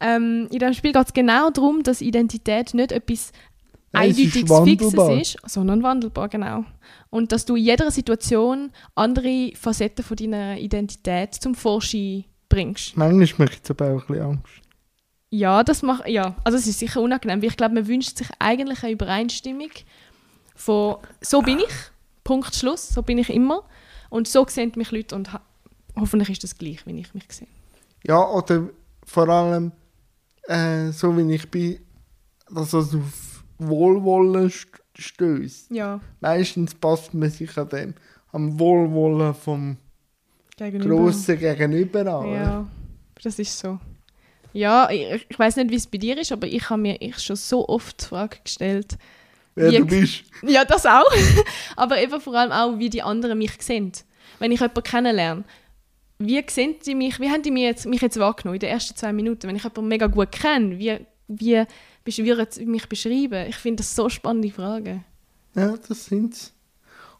[0.00, 3.34] ähm, in diesem Spiel geht es genau darum, dass Identität nicht etwas ist
[3.92, 4.60] eindeutiges.
[4.64, 6.64] Fixes ist, sondern wandelbar, genau.
[7.10, 12.96] Und dass du in jeder Situation andere Facetten von deiner Identität zum Vorschein bringst.
[12.96, 14.61] Manchmal macht es aber auch ein bisschen Angst.
[15.34, 18.28] Ja, das macht, ja, also es ist sicher unangenehm, weil ich glaube, man wünscht sich
[18.38, 19.70] eigentlich eine Übereinstimmung
[20.54, 21.74] von so bin ich,
[22.22, 23.64] Punkt, Schluss, so bin ich immer
[24.10, 25.30] und so sehen mich Leute und
[25.98, 27.48] hoffentlich ist das gleich, wie ich mich sehe.
[28.06, 28.68] Ja, oder
[29.06, 29.72] vor allem,
[30.48, 31.78] äh, so wie ich bin,
[32.50, 34.68] dass es auf Wohlwollen st
[34.98, 35.70] stößt.
[35.70, 37.94] Ja, Meistens passt man sich an dem,
[38.32, 39.78] am Wohlwollen vom
[40.58, 40.94] gegenüber.
[40.96, 42.32] Grossen Gegenüber an.
[42.34, 42.68] Ja,
[43.22, 43.78] das ist so.
[44.52, 47.18] Ja, ich, ich weiß nicht, wie es bei dir ist, aber ich habe mir ich
[47.18, 48.96] schon so oft die Frage gestellt.
[49.54, 50.24] Wer Wie- du bist.
[50.42, 51.04] Ja, das auch.
[51.76, 53.92] aber eben vor allem auch, wie die anderen mich sehen.
[54.38, 55.44] Wenn ich jemanden kennenlerne,
[56.18, 58.96] wie sehen die mich, wie haben die mich jetzt, mich jetzt wahrgenommen in den ersten
[58.96, 59.48] zwei Minuten?
[59.48, 61.62] Wenn ich jemanden mega gut kenne, wie, wie
[62.06, 63.46] besch- würden sie mich beschreiben?
[63.48, 65.04] Ich finde das so spannende Fragen.
[65.54, 66.52] Ja, das sind's.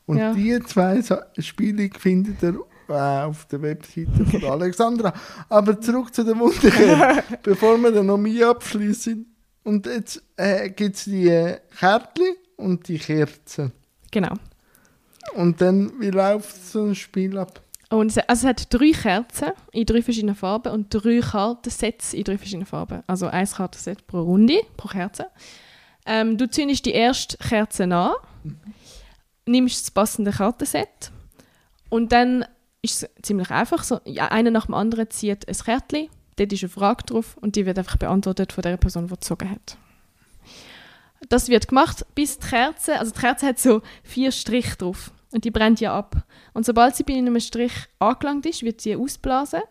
[0.07, 0.33] Und Ja.
[0.35, 1.01] die zwei
[1.39, 5.13] Spiele findet ihr auf der Webseite von Alexandra.
[5.49, 9.27] Aber zurück zu der Wunderkerze, bevor wir dann noch mehr abschließen.
[9.65, 13.73] Und jetzt äh, gibt es die äh, Kärtchen und die Kerzen.
[14.11, 14.35] Genau.
[15.35, 17.61] Und dann, wie läuft so ein Spiel ab?
[17.91, 22.25] Und es, also es hat drei Kerzen in drei verschiedenen Farben und drei Kartensets in
[22.25, 23.03] drei verschiedenen Farben.
[23.07, 25.27] Also ein Kartenset pro Runde, pro Kerze.
[26.07, 28.13] Ähm, du zündest die erste Kerze an,
[29.47, 31.13] nimmst das passende Kartenset
[31.91, 32.45] und dann
[32.83, 33.85] ist es ziemlich einfach.
[33.85, 37.65] So, einer nach dem anderen zieht ein Kärtchen, dort ist eine Frage drauf und die
[37.65, 39.79] wird einfach beantwortet von der Person, die gezogen hat.
[41.29, 45.45] Das wird gemacht, bis die Kerze, also die Kerze hat so vier Striche drauf und
[45.45, 46.27] die brennt ja ab.
[46.53, 49.63] Und sobald sie bei einem Strich angelangt ist, wird sie ausblasen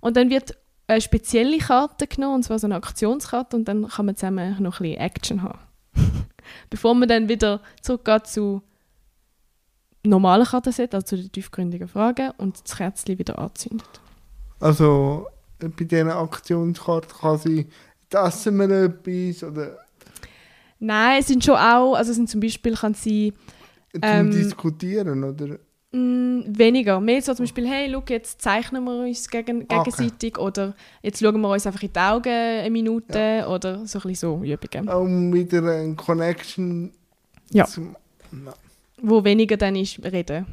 [0.00, 4.06] und dann wird eine spezielle Karte genommen, und zwar so eine Aktionskarte und dann kann
[4.06, 5.58] man zusammen noch ein bisschen Action haben.
[6.70, 8.62] Bevor man dann wieder zurückgeht zu
[10.04, 13.88] normalen Kartenset, also zu den tiefgründigen Fragen und das Kerzchen wieder anzündet.
[14.60, 15.26] Also,
[15.60, 17.66] äh, bei diesen Aktionskarten kann sie,
[18.12, 19.78] essen wir etwas oder
[20.78, 23.32] Nein, es sind schon auch, also sind zum Beispiel kann sie
[23.92, 25.56] zum Ähm, Diskutieren, oder?
[25.92, 26.98] Mm, weniger.
[27.00, 29.90] Mehr so zum Beispiel, hey, schau, jetzt zeichnen wir uns gegen, Ah, okay.
[29.90, 34.02] gegenseitig oder jetzt schauen wir uns einfach in die Augen eine Minute oder so ein
[34.08, 34.88] bisschen so Übungen.
[34.88, 36.90] Um wieder eine Connection
[37.52, 37.64] Ja.
[37.66, 37.94] zum...
[38.32, 38.52] Na,
[39.02, 40.46] Wo weniger dann ist reden.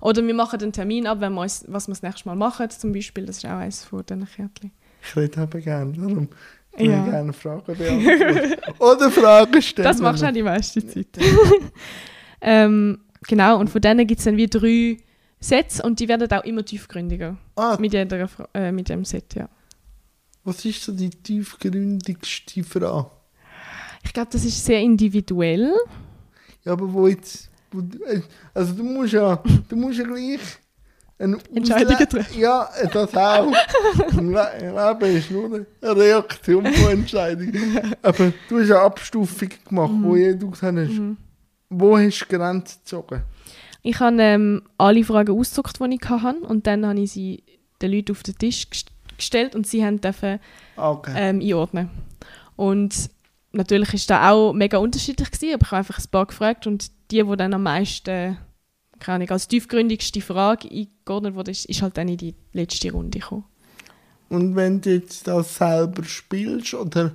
[0.00, 2.70] Oder wir machen einen Termin ab, wenn wir uns, was wir das nächste Mal machen,
[2.70, 3.26] zum Beispiel.
[3.26, 4.72] Das ist auch eines von diesen Kärtchen.
[5.02, 6.28] Ich rede aber gerne, darum
[6.72, 7.04] kann Ja.
[7.04, 8.54] ich gerne Fragen beantworten.
[8.78, 9.84] Oder Fragen stellen.
[9.84, 11.06] Das machst du auch die meiste Zeit.
[12.40, 14.96] ähm, genau, und von denen gibt es dann wie drei
[15.40, 17.36] Sets und die werden auch immer tiefgründiger.
[17.56, 19.48] Ah, Mit, jeder, äh, mit dem Set, ja.
[20.44, 23.10] was ist so die tiefgründigste Frage?
[24.02, 25.72] Ich glaube, das ist sehr individuell.
[26.64, 27.49] Ja, aber wo jetzt...
[28.54, 30.40] Also du musst ja, du musst ja gleich...
[31.18, 32.40] Eine Entscheidungen treffen.
[32.40, 33.52] Ja, das auch.
[34.16, 37.94] Im Le- im Leben ist nur eine Reaktion von Entscheidungen.
[38.02, 41.18] Aber du hast eine Abstufung gemacht, wo jeder gesagt hast, Mhm.
[41.68, 43.22] wo hast du die Grenze gezogen?
[43.82, 47.44] Ich habe ähm, alle Fragen ausgedruckt, die ich hatte und dann habe ich sie
[47.82, 48.86] den Leuten auf den Tisch gest-
[49.18, 50.38] gestellt und sie haben dürfen,
[50.76, 51.12] Ah, Okay.
[51.14, 51.90] ähm, einordnen.
[52.56, 53.10] Und
[53.52, 56.90] natürlich ist da auch mega unterschiedlich gewesen, aber ich habe einfach ein paar gefragt und
[57.10, 58.38] die, die dann am meisten,
[58.98, 63.18] keine Ahnung, als tiefgründigste Frage eingeordnet wurde, ist, ist halt dann in die letzte Runde
[63.18, 63.44] gekommen.
[64.28, 67.12] Und wenn du jetzt das selber spielst oder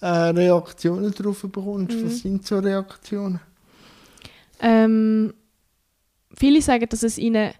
[0.00, 3.40] äh, Reaktionen darauf bekommst, was sind so Reaktionen?
[4.60, 5.32] Ähm,
[6.36, 7.52] viele sagen, dass es ihnen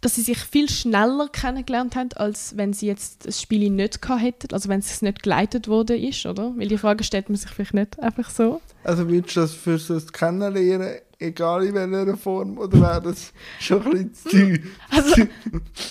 [0.00, 4.22] dass sie sich viel schneller kennengelernt haben, als wenn sie jetzt das Spiel nicht gehabt
[4.22, 6.52] hätten, also wenn es nicht geleitet worden ist, oder?
[6.56, 8.60] Weil die Frage stellt man sich vielleicht nicht einfach so.
[8.84, 13.32] Also würdest du das für so das Kennenlernen, egal in welcher Form, oder wäre das
[13.58, 14.68] schon ein bisschen zu...
[14.90, 15.22] Also,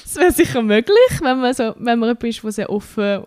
[0.06, 3.24] es wäre sicher möglich, wenn man, so, wenn man jemand ist, der sehr offen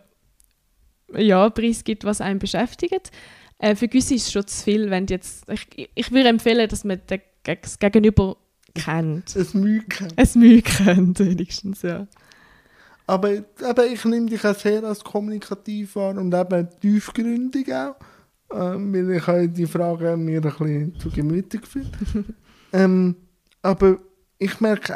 [1.14, 3.10] ja, preisgibt, was einen beschäftigt.
[3.58, 5.44] Äh, für gewisse ist es schon zu viel, wenn jetzt...
[5.50, 7.02] Ich, ich würde empfehlen, dass man
[7.44, 8.38] das Gegenüber
[8.74, 9.34] kennt.
[9.36, 10.12] ein Mühe kennt.
[10.16, 12.06] Es Mühe kennt, wenigstens, ja.
[13.06, 13.44] Aber eben,
[13.92, 17.96] ich nehme dich auch sehr als kommunikativ wahr und eben tiefgründig auch.
[18.52, 21.90] Ähm, weil ich habe die Frage mir ein bisschen zu Gemüte geführt.
[22.72, 23.16] ähm,
[23.62, 23.98] aber
[24.38, 24.94] ich merke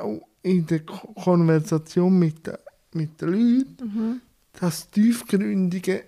[0.00, 2.54] auch, in der Ko- Konversation mit, den-
[2.94, 4.20] mit den Leuten,
[4.58, 6.04] dass Tiefgründige,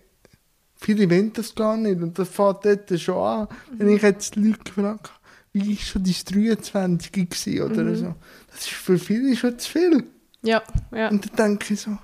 [0.77, 2.01] viele wollen das gar nicht.
[2.01, 3.49] Und das fängt dort schon an.
[3.77, 5.18] Wenn ich jetzt die Leute gefragt habe,
[5.64, 8.14] wie war schon dein 23 gewesen oder so.
[8.51, 10.05] Das ist für viele schon zu viel.
[10.42, 11.09] Ja, ja.
[11.09, 11.99] Und dann denke ich so,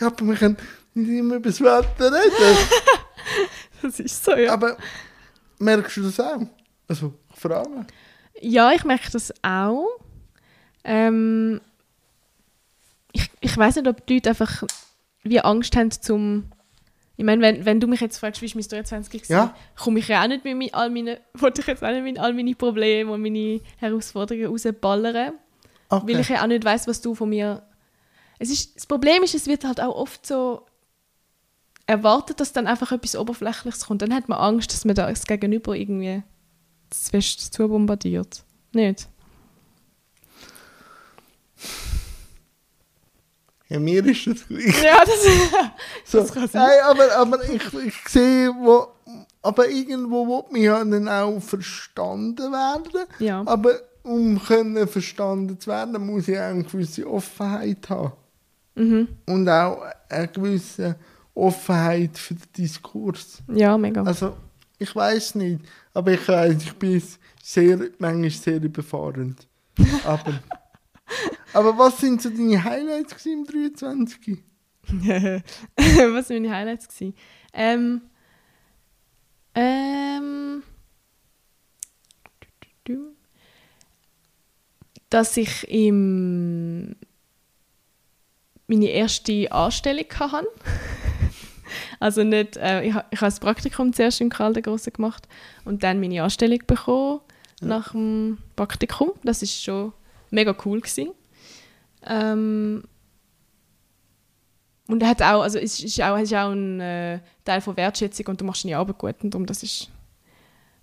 [0.00, 0.56] ja, aber wir können
[0.94, 2.58] nicht immer über das Wetter reden.
[3.82, 4.50] Das ist so, ja.
[4.50, 4.78] aber
[5.58, 6.40] merkst du das auch?
[6.88, 7.86] Also, ich frage.
[8.40, 9.86] Ja, ich merke das auch.
[10.84, 11.60] Ähm,
[13.12, 14.64] ich ich weiß nicht, ob die Leute einfach
[15.22, 16.50] wie Angst haben zum...
[17.16, 19.54] Ich meine, wenn, wenn du mich jetzt fragst, wie ist mein 23 gewesen, Ja.
[19.76, 22.18] komme ich ja auch nicht mit mein- all meinen, wollte ich jetzt auch nicht mit
[22.18, 25.34] all meine Probleme und meine Herausforderungen rausballern,
[25.88, 26.12] Okay.
[26.12, 27.62] weil ich ja auch nicht weiß, was du von mir...
[28.40, 30.66] Es ist, das Problem ist, es wird halt auch oft so
[31.86, 34.02] erwartet, dass dann einfach etwas Oberflächliches kommt.
[34.02, 36.22] Dann hat man Angst, dass man da das Gegenüber irgendwie
[36.90, 38.42] zu bombardiert.
[38.72, 39.06] Nicht?
[43.68, 44.82] Ja, mir ist das gleich.
[44.82, 45.26] Ja, das,
[46.04, 46.62] So, das kann sein.
[46.66, 48.88] nein, aber, aber ich, ich sehe, wo,
[49.42, 53.06] aber irgendwo will man ja dann auch verstanden werden.
[53.18, 53.42] ja.
[53.46, 58.12] Aber um können verstanden zu werden, muss ich auch eine gewisse Offenheit haben.
[58.74, 59.08] Mhm.
[59.26, 60.96] Und auch eine gewisse
[61.34, 63.42] Offenheit für den Diskurs.
[63.48, 64.02] ja, mega.
[64.02, 64.36] Also,
[64.78, 65.60] ich weiß nicht,
[65.94, 67.02] aber ich weiß, ich bin
[67.42, 69.46] sehr, manchmal sehr überfahrend.
[70.04, 70.40] Aber,
[71.54, 74.38] aber was sind so deine Highlights im 23?
[74.86, 76.88] Was waren meine Highlights?
[76.88, 77.14] Gewesen?
[77.52, 78.02] Ähm,
[79.54, 80.62] ähm,
[85.08, 86.96] dass ich im
[88.66, 90.48] meine erste Anstellung hatte.
[92.00, 95.28] also nicht, äh, ich, ich habe das Praktikum zuerst in Karl der Grosse gemacht
[95.64, 97.20] und dann meine Anstellung bekommen
[97.60, 99.12] nach dem Praktikum.
[99.22, 99.92] Das ist schon
[100.30, 101.10] mega cool gewesen.
[102.06, 102.84] Ähm,
[104.86, 107.76] und er hat auch, also es ist auch, es ist auch ein äh, Teil von
[107.76, 109.90] Wertschätzung und du machst deine Arbeit gut und darum, das ist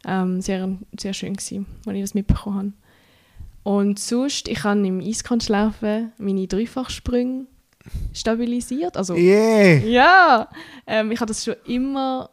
[0.05, 0.67] ähm, sehr,
[0.99, 2.73] sehr schön gewesen, als ich das mitbekommen habe.
[3.63, 7.45] Und sonst, ich habe im Eiskunstschlaufen meine Dreifachsprünge
[8.13, 9.77] stabilisiert, also Yeah!
[9.85, 10.49] ja,
[10.87, 12.31] ähm, ich habe das schon immer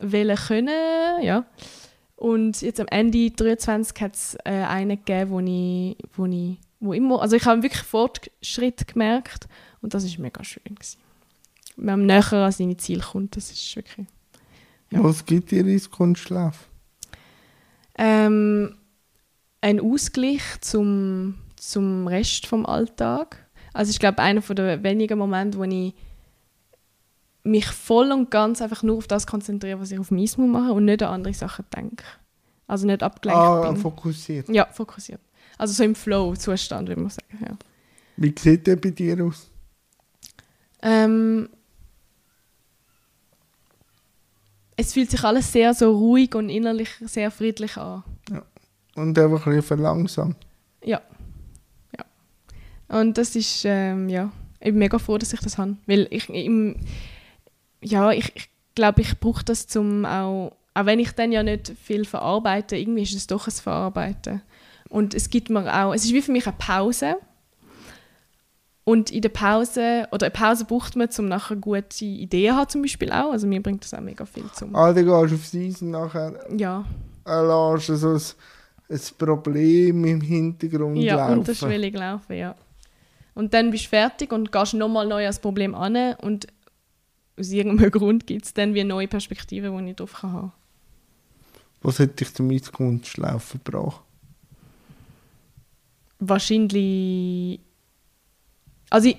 [0.00, 1.44] wollen können, ja.
[2.14, 6.92] Und jetzt am Ende 23 hat es äh, einen gegeben, wo ich, wo ich, wo
[6.92, 9.48] immer, also ich habe wirklich Fortschritt gemerkt
[9.80, 10.98] und das ist mega schön gewesen.
[11.76, 14.06] Wenn man näher an seine Ziele kommt, das ist wirklich.
[14.90, 15.02] Ja.
[15.04, 16.68] Was gibt dir ins Kunstschlaf?
[17.96, 18.76] Ähm,
[19.60, 23.44] ein Ausgleich zum, zum Rest vom Alltag.
[23.72, 25.94] Also ich glaube, einer von der wenigen Momente, wo ich
[27.44, 30.84] mich voll und ganz einfach nur auf das konzentriere, was ich auf muss machen und
[30.84, 32.04] nicht an andere Sachen denke.
[32.66, 33.76] Also nicht abgelenkt Ah, bin.
[33.80, 34.48] fokussiert.
[34.48, 35.20] Ja, fokussiert.
[35.58, 37.38] Also so im Flow-Zustand, würde man sagen.
[37.44, 37.56] Ja.
[38.16, 39.50] Wie sieht der bei dir aus?
[40.80, 41.48] Ähm,
[44.76, 48.04] es fühlt sich alles sehr so ruhig und innerlich sehr friedlich an.
[48.98, 50.36] Und einfach ein bisschen verlangsamt.
[50.82, 51.00] Ja.
[51.96, 52.04] ja.
[52.88, 55.76] Und das ist, ähm, ja, ich bin mega froh, dass ich das habe.
[55.86, 56.76] Weil ich, im,
[57.80, 61.72] ja, ich, ich glaube, ich brauche das zum auch, auch wenn ich dann ja nicht
[61.80, 64.42] viel verarbeite, irgendwie ist es doch ein Verarbeiten.
[64.88, 67.16] Und es gibt mir auch, es ist wie für mich eine Pause.
[68.84, 72.68] Und in der Pause, oder eine Pause braucht man, um nachher gute Ideen zu haben
[72.70, 73.32] zum Beispiel auch.
[73.32, 76.32] Also mir bringt das auch mega viel zum, Ah, gehst du aufs Eis und nachher
[76.56, 76.86] ja.
[77.26, 78.20] äh, so ein,
[78.88, 81.40] ein Problem im Hintergrund Ja, laufen.
[81.40, 82.54] unterschwellig laufen, ja.
[83.34, 86.46] Und dann bist du fertig und gehst nochmal neu ans Problem an und
[87.38, 90.52] aus irgendeinem Grund gibt es dann wie neue Perspektiven, die ich drauf kann haben
[91.82, 94.00] Was hat dich zum Eiskunstlaufen gebracht?
[96.28, 97.60] Wahrscheinlich...
[98.90, 99.18] Also ich,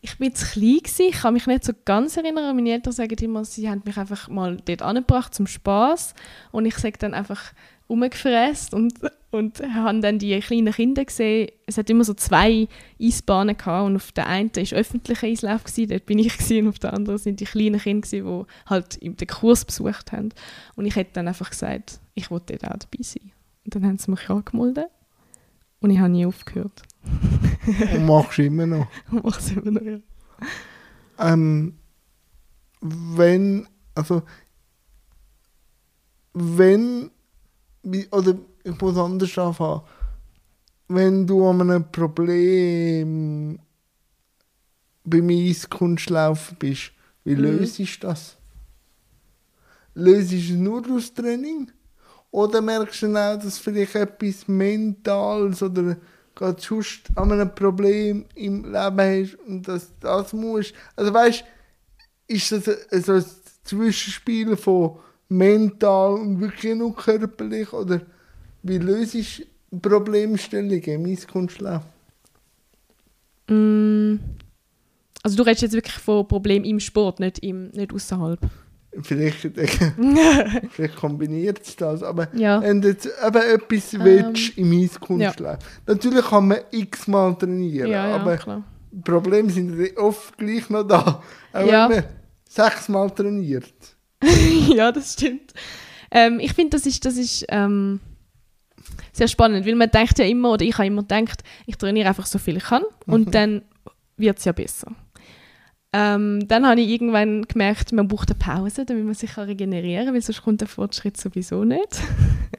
[0.00, 2.54] ich bin zu klein gewesen, ich kann mich nicht so ganz erinnern.
[2.56, 6.14] Meine Eltern sagen immer, sie haben mich einfach mal dort angebracht zum Spaß
[6.52, 7.52] und ich sage dann einfach
[7.90, 8.94] rumgefräst und,
[9.30, 11.50] und habe dann die kleinen Kinder gesehen.
[11.66, 12.68] Es hat immer so zwei
[13.02, 16.68] Eisbahnen gehabt und auf der einen war öffentlicher Eislauf, gewesen, dort bin ich gewesen, und
[16.68, 20.30] auf der anderen sind die kleinen Kinder, gewesen, die halt den Kurs besucht haben.
[20.76, 23.32] Und ich hätte dann einfach gesagt, ich wollte dort auch dabei sein.
[23.64, 24.88] Und dann haben sie mich angemeldet
[25.80, 26.82] und ich habe nie aufgehört.
[27.94, 28.86] Und machst du immer noch?
[29.10, 29.98] Und mache es immer noch, ja.
[31.18, 31.74] Ähm,
[32.80, 34.22] wenn, also,
[36.32, 37.10] wenn,
[38.10, 39.82] oder ich muss anders anfangen,
[40.88, 43.58] wenn du an einem Problem
[45.04, 46.92] beim Eiskunstlaufen bist,
[47.24, 47.42] wie Mhm.
[47.42, 48.36] löst du das?
[49.94, 51.70] Löst du es nur durch Training?
[52.30, 55.96] Oder merkst du auch, dass vielleicht etwas Mentales oder
[56.34, 60.74] gerade sonst an einem Problem im Leben hast und dass das musst?
[60.96, 61.44] Also weißt
[62.28, 62.64] ist das
[63.04, 63.24] so ein
[63.64, 67.72] Zwischenspiel von mental und wirklich nur körperlich?
[67.72, 68.00] Oder
[68.62, 71.82] wie löst du Problemstellungen im Eiskunstlauf?
[73.48, 74.16] Mm.
[75.22, 78.40] Also du redest jetzt wirklich von Problemen im Sport, nicht, im, nicht außerhalb.
[79.02, 79.38] Vielleicht,
[80.70, 82.60] vielleicht kombiniert es das, aber Ja.
[82.60, 88.08] wenn du jetzt eben etwas Ähm, willst im Eiskunstlauf, natürlich kann man x-mal trainieren, Ja,
[88.08, 88.62] ja, aber klar.
[89.04, 91.22] Probleme sind ja oft gleich noch da.
[91.52, 91.88] Auch Ja.
[91.88, 92.04] wenn man
[92.48, 93.72] sechsmal trainiert.
[94.74, 95.54] ja, das stimmt.
[96.10, 98.00] Ähm, ich finde, das ist, das ist ähm,
[99.12, 102.26] sehr spannend, weil man denkt ja immer, oder ich habe immer gedacht, ich trainiere einfach
[102.26, 103.62] so viel ich kann und dann
[104.16, 104.90] wird es ja besser.
[105.92, 110.14] Ähm, dann habe ich irgendwann gemerkt, man braucht eine Pause, damit man sich regenerieren kann,
[110.14, 112.00] weil sonst kommt der Fortschritt sowieso nicht.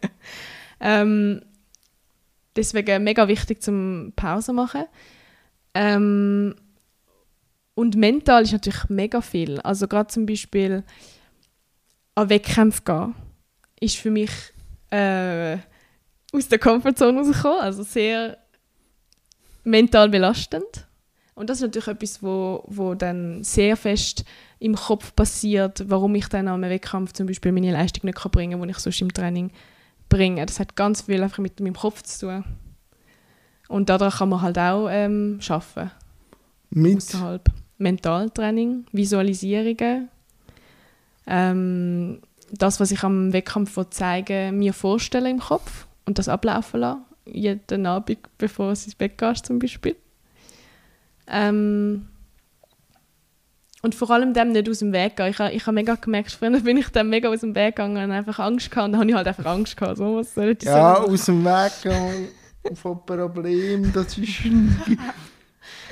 [0.82, 1.42] ähm,
[2.56, 4.84] deswegen mega wichtig zum Pause machen.
[5.74, 6.56] Ähm,
[7.74, 9.62] und mental ist natürlich mega viel.
[9.62, 10.84] Also gerade zum Beispiel
[12.16, 13.16] an Wettkämpfe gehen,
[13.80, 14.32] ist für mich
[14.90, 15.58] äh,
[16.34, 18.38] aus der Komfortzone rausgekommen, also sehr
[19.64, 20.88] mental belastend.
[21.42, 24.26] Und das ist natürlich etwas, wo, wo dann sehr fest
[24.60, 28.60] im Kopf passiert, warum ich dann am Wettkampf zum Beispiel meine Leistung nicht kann bringen
[28.60, 29.50] kann, die ich sonst im Training
[30.08, 30.46] bringe.
[30.46, 32.44] Das hat ganz viel einfach mit meinem Kopf zu tun.
[33.70, 35.90] Und daran kann man halt auch ähm, arbeiten
[36.70, 37.50] Mit außerhalb.
[37.80, 40.10] Mentaltraining, Visualisierungen.
[41.26, 47.02] Ähm, das, was ich am Wettkampf zeigen mir vorstellen im Kopf und das ablaufen lassen.
[47.26, 49.96] Jeden Abend, bevor du ins Bett gehst, zum Beispiel.
[51.32, 52.08] Ähm,
[53.82, 55.28] und vor allem dem nicht aus dem Weg gehen.
[55.28, 58.04] Ich habe ich ha mega gemerkt, früher bin ich dem mega aus dem Weg gegangen
[58.04, 58.86] und einfach Angst gehabt.
[58.86, 59.98] Und dann habe ich halt einfach Angst gehabt.
[59.98, 61.12] So, was soll ich ja, sagen?
[61.12, 64.44] aus dem Weg gehen von Problemen, das ist...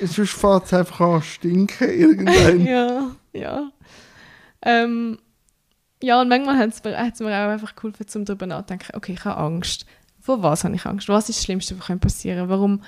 [0.00, 2.64] Sonst fängt es einfach an stinken irgendwann.
[2.64, 3.70] ja, ja.
[4.62, 5.18] Ähm,
[6.02, 9.40] ja, und manchmal hat es mir, auch einfach geholfen, um darüber nachzudenken, okay, ich habe
[9.40, 9.84] Angst.
[10.20, 11.08] Vor was habe ich Angst?
[11.08, 12.82] Was ist das Schlimmste, was könnte passieren Warum,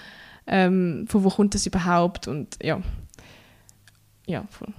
[0.46, 2.28] ähm, von wo kommt das überhaupt?
[2.28, 2.80] Und ja,
[4.26, 4.72] ja, voll.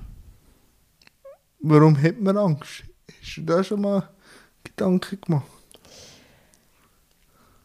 [1.60, 2.84] Warum hat man Angst?
[3.22, 4.10] Hast du da schon mal
[4.64, 5.48] Gedanken gemacht?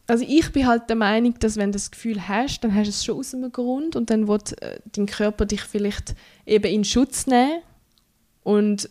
[0.07, 2.89] Also ich bin halt der Meinung, dass wenn du das Gefühl hast, dann hast du
[2.89, 6.15] es schon aus einem Grund und dann wird äh, dein Körper dich vielleicht
[6.47, 7.61] eben in Schutz nehmen
[8.41, 8.89] und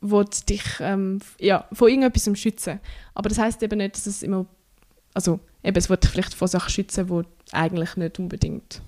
[0.00, 2.78] wird dich ähm, ja, vor irgendetwas schützen.
[3.14, 4.44] Aber das heißt eben nicht, dass es immer,
[5.14, 8.82] also eben, es wird vielleicht vor Sachen schützen, die eigentlich nicht unbedingt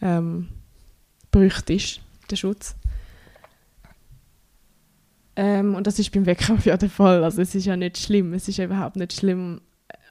[0.00, 0.48] ähm,
[1.30, 2.76] bräuchtest, der Schutz.
[5.36, 7.24] Ähm, und das ist beim Wettkampf ja der Fall.
[7.24, 8.32] Also es ist ja nicht schlimm.
[8.34, 9.60] Es ist überhaupt nicht schlimm,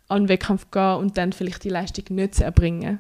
[0.10, 3.00] an den Wettkampf zu gehen und dann vielleicht die Leistung nicht zu erbringen.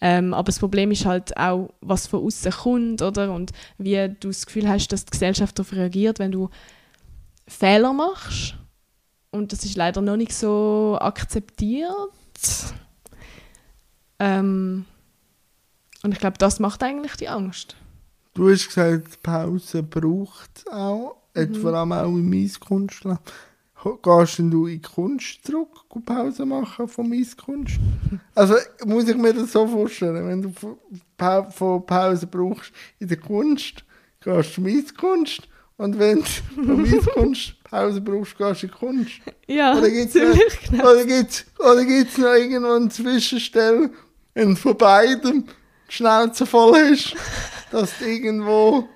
[0.00, 3.32] Ähm, aber das Problem ist halt auch, was von außen kommt, oder?
[3.32, 6.50] Und wie du das Gefühl hast, dass die Gesellschaft darauf reagiert, wenn du
[7.48, 8.54] Fehler machst.
[9.30, 11.90] Und das ist leider noch nicht so akzeptiert.
[14.18, 14.84] Ähm,
[16.02, 17.76] und ich glaube, das macht eigentlich die Angst.
[18.34, 21.54] Du hast gesagt, Pause braucht es auch, mhm.
[21.56, 23.18] vor allem auch im Eiskunstlauf.
[24.02, 27.78] Gehst denn du in die Kunst zurück, geh Pause machen vom Eiskunst?
[28.34, 28.54] Also
[28.84, 30.76] muss ich mir das so vorstellen, wenn du von
[31.16, 33.84] Pa- von Pause brauchst in der Kunst,
[34.20, 35.42] gehst du in die Eiskunst
[35.76, 39.12] und wenn du vom Eiskunst Pause brauchst, gehst in Kunst.
[39.46, 40.90] Ja, Oder gibt's ziemlich genau.
[40.92, 43.90] Oder gibt es oder gibt's noch irgendwo eine Zwischenstelle,
[44.34, 45.44] wenn du von beidem
[45.88, 47.14] die Schnauze voll hast,
[47.70, 48.88] dass du irgendwo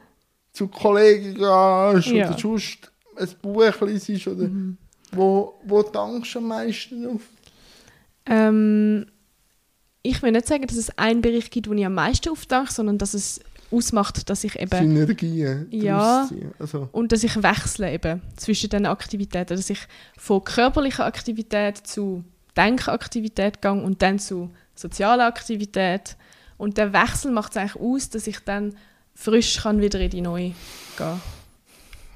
[0.52, 2.28] zu Kollegen gehst Ja.
[2.28, 4.76] oder sonst ein Buch liest oder Mhm.
[5.12, 7.22] wo, wo dankst du am meisten auf?
[8.26, 9.06] Ähm,
[10.02, 12.98] ich will nicht sagen, dass es einen Bereich gibt, wo ich am meisten aufdanke, sondern
[12.98, 13.40] dass es
[13.72, 16.28] ausmacht, dass ich eben Synergien Ja.
[16.58, 19.80] Also, und dass ich wechsle eben zwischen den Aktivitäten, dass ich
[20.18, 22.24] von körperlicher Aktivität zu
[22.56, 26.16] Denkaktivität gehe und dann zu sozialer Aktivität
[26.58, 28.74] und der Wechsel macht es eigentlich aus, dass ich dann
[29.14, 30.54] frisch kann wieder in die neue
[30.96, 31.20] gehen.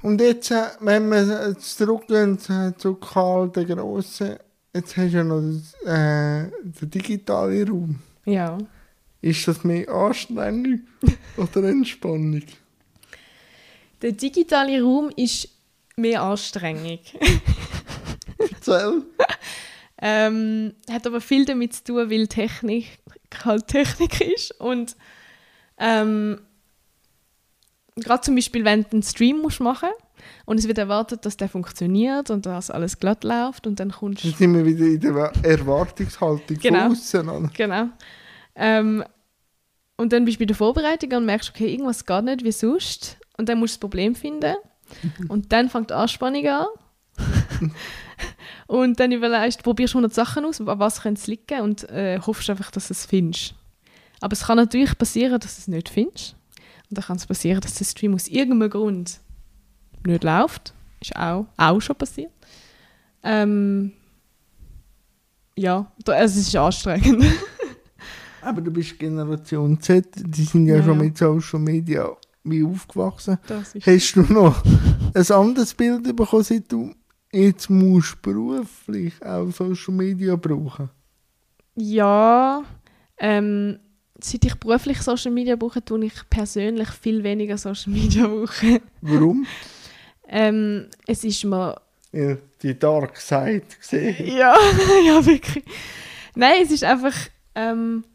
[0.01, 4.39] Und jetzt, äh, wenn wir jetzt zurückgehen äh, zu Karl der Grosse,
[4.73, 7.99] jetzt hast du ja noch das, äh, den digitalen Raum.
[8.25, 8.57] Ja.
[9.21, 10.81] Ist das mehr Anstrengung
[11.37, 12.43] oder Entspannung?
[14.01, 15.49] Der digitale Raum ist
[15.95, 16.99] mehr Anstrengung.
[18.37, 19.01] Erzähl.
[19.99, 22.99] Ähm, hat aber viel damit zu tun, weil Technik
[23.43, 24.51] halt Technik ist.
[24.59, 24.95] Und
[25.79, 26.39] ähm,
[27.95, 29.89] gerade zum Beispiel, wenn du einen Stream musst machen
[30.45, 34.23] und es wird erwartet, dass der funktioniert und dass alles glatt läuft und dann kommst
[34.23, 36.79] Dann sind wir wieder in der Erwartungshaltung Genau.
[36.79, 37.51] von außen.
[37.55, 37.89] Genau.
[38.57, 39.03] Ähm,
[39.95, 43.17] und dann bist du bei der Vorbereitung und merkst, okay, irgendwas geht nicht wie sonst.
[43.37, 44.55] Und dann musst du das Problem finden.
[45.27, 46.65] Und dann fängt die Anspannung an.
[48.67, 52.19] und dann überlegst du, probierst 100 Sachen aus, an was könnte es liegen und äh,
[52.19, 53.55] hoffst einfach, dass du es findest.
[54.21, 56.35] Aber es kann natürlich passieren, dass du es nicht findest.
[56.89, 59.19] Und dann kann es passieren, dass der Stream aus irgendeinem Grund
[60.05, 60.73] nicht läuft.
[61.01, 62.31] Ist auch, auch schon passiert.
[63.23, 63.93] Ähm,
[65.55, 67.25] ja, also es ist anstrengend.
[68.47, 72.09] Aber du bist Generation Z, die sind ja, Ja, schon mit Social Media
[72.45, 73.37] wie aufgewachsen.
[73.85, 74.63] Hast du noch
[75.13, 76.93] ein anderes Bild bekommen, seit du
[77.33, 80.89] jetzt musst beruflich auch Social Media brauchen?
[81.75, 82.63] Ja,
[83.17, 83.79] ähm,
[84.21, 88.79] seit ich beruflich Social Media brauche, tue ich persönlich viel weniger Social Media brauchen.
[89.01, 89.45] Warum?
[90.29, 91.75] ähm, es ist mir...
[92.13, 94.37] ja, die Dark Side gesehen.
[94.37, 94.55] Ja,
[95.05, 95.65] ja, wirklich.
[96.33, 97.13] Nein, es ist einfach...
[97.55, 98.05] Ähm,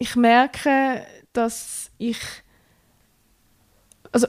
[0.00, 2.18] ich merke, dass ich...
[4.10, 4.26] Also,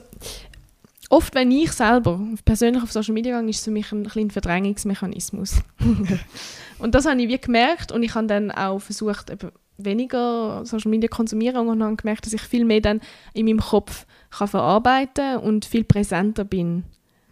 [1.10, 4.30] oft, wenn ich selber persönlich auf Social Media gehe, ist es für mich ein kleiner
[4.30, 5.56] Verdrängungsmechanismus.
[6.78, 10.90] und das habe ich wie gemerkt und ich habe dann auch versucht, eben weniger Social
[10.90, 13.00] Media zu konsumieren und habe gemerkt, dass ich viel mehr dann
[13.34, 16.84] in meinem Kopf kann verarbeiten und viel präsenter bin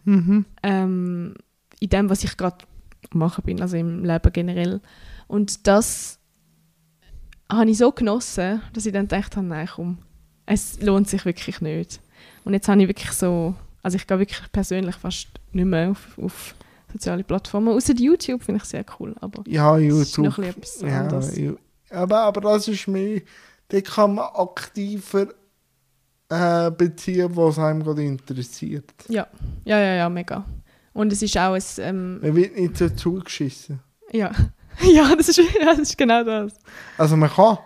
[0.03, 0.45] Mhm.
[0.63, 1.35] ähm,
[1.79, 2.65] in dem, was ich gerade
[3.13, 4.81] machen bin, also im Leben generell.
[5.27, 6.19] Und das
[7.51, 9.97] habe ich so genossen, dass ich dann gedacht habe, nein, komm,
[10.45, 11.99] es lohnt sich wirklich nicht.
[12.43, 16.17] Und jetzt habe ich wirklich so, also ich gehe wirklich persönlich fast nicht mehr auf,
[16.17, 16.55] auf
[16.91, 20.25] soziale Plattformen, außer YouTube finde ich sehr cool, aber Ja, YouTube.
[20.25, 21.35] noch ein bisschen Ja, anderes.
[21.37, 21.57] Ju-
[21.89, 23.21] aber, aber das ist mehr,
[23.69, 25.27] da kann man aktiver
[26.29, 28.91] äh, beziehen, was einem gerade interessiert.
[29.09, 29.27] Ja,
[29.65, 30.45] ja, ja, ja, mega.
[30.93, 33.79] Und es ist auch ein, ähm, Man wird nicht so zugeschissen.
[34.11, 34.31] ja,
[34.93, 36.53] ja, das ist, ja, das ist genau das.
[36.97, 37.57] Also man kann.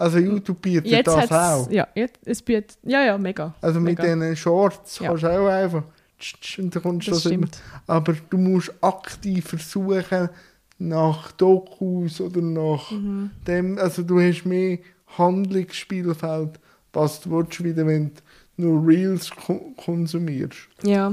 [0.00, 1.68] Also YouTube bietet Jetzt das auch.
[1.70, 3.52] ja, jetzt, es bietet, ja, ja, mega.
[3.60, 4.14] Also mit mega.
[4.14, 5.82] diesen Shorts kannst du auch einfach
[6.58, 7.46] und dann kommst Das das immer.
[7.48, 7.62] stimmt.
[7.86, 10.28] Aber du musst aktiv versuchen
[10.78, 13.30] nach Dokus oder nach Mhm.
[13.46, 14.78] dem, also du hast mehr
[15.16, 16.60] Handlungsspielfeld,
[16.92, 18.12] was du willst, wieder wenn
[18.56, 20.68] du nur Reels ko konsumierst.
[20.82, 21.12] Ja.